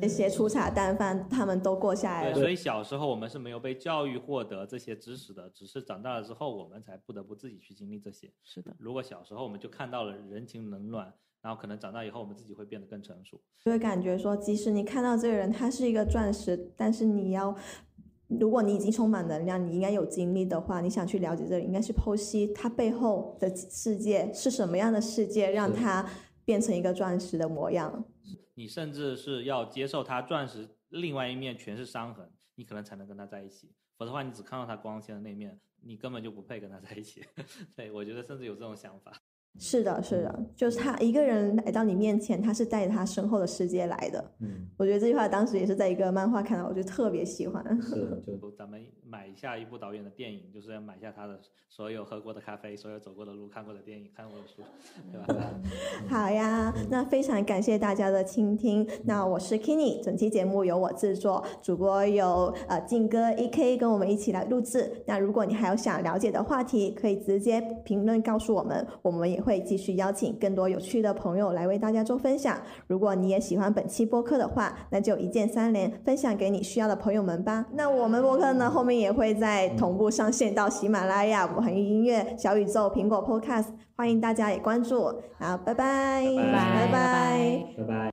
[0.01, 2.35] 这些粗茶淡饭他们都过下来了。
[2.35, 8.31] 所以小时候我们是没有被教育获得这些知识的，只是长大了之后我们才不得不自己去经历这些。
[8.43, 11.13] 是的，如果小时候我们就看到了人情冷暖。
[11.43, 13.37] 然后可能长大以后，我们自己会变得更成熟。
[13.59, 17.53] 就会感觉说，即使你看到这个人他是一个钻石，但是你要，
[18.29, 26.09] 如果你已经充满能量，你应该有精力的话，你想去了解这个，应该去剖析他背后的世界是什么样的世界，让他
[26.45, 28.05] 变成一个钻石的模样。
[28.55, 33.73] 你甚至是要接受他钻石另外一面全是伤痕，你可能才能跟他在一起。
[33.97, 37.25] 否则的话，你只看到他光鲜的那面，你根本就不配跟他在一起。
[37.75, 39.11] 对我觉得甚至有这种想法。
[39.59, 44.31] 是的，是的，就是他一个人来到你面前，他是带着他身后的世界来的。
[44.39, 47.63] 嗯，我觉得这句话当时也是在一个漫画看到，我就特别喜欢。
[47.81, 51.39] 是， 就咱们买下一部导演的电影，就是要买下他的
[51.69, 54.63] 所有喝过的咖啡，所有走过的路，看过的电影，看过的书，
[55.11, 55.53] 对吧？
[56.09, 58.87] 好呀，那非常感谢大家的倾听。
[59.05, 64.91] 那我是 Kenny，整期节目由我制作，主播有呃静哥 E.K 跟我们一起来录制。
[65.05, 69.42] 那如果你还有想了解的话题，可以直接评论告诉我们，我们也。
[69.43, 72.57] 会继续邀请更多有趣的朋友来为大家做分享。
[72.87, 77.65] 如果你也喜欢本期播客的话，那就一键三连，分享给你需要的朋友们吧。
[77.73, 85.03] 那我们播客呢，后面也会在同步上线到喜马拉雅、网易音乐、小宇宙、苹果 Podcast，欢迎大家也关注。
[85.37, 88.12] 好，拜拜，拜拜，拜拜，拜拜。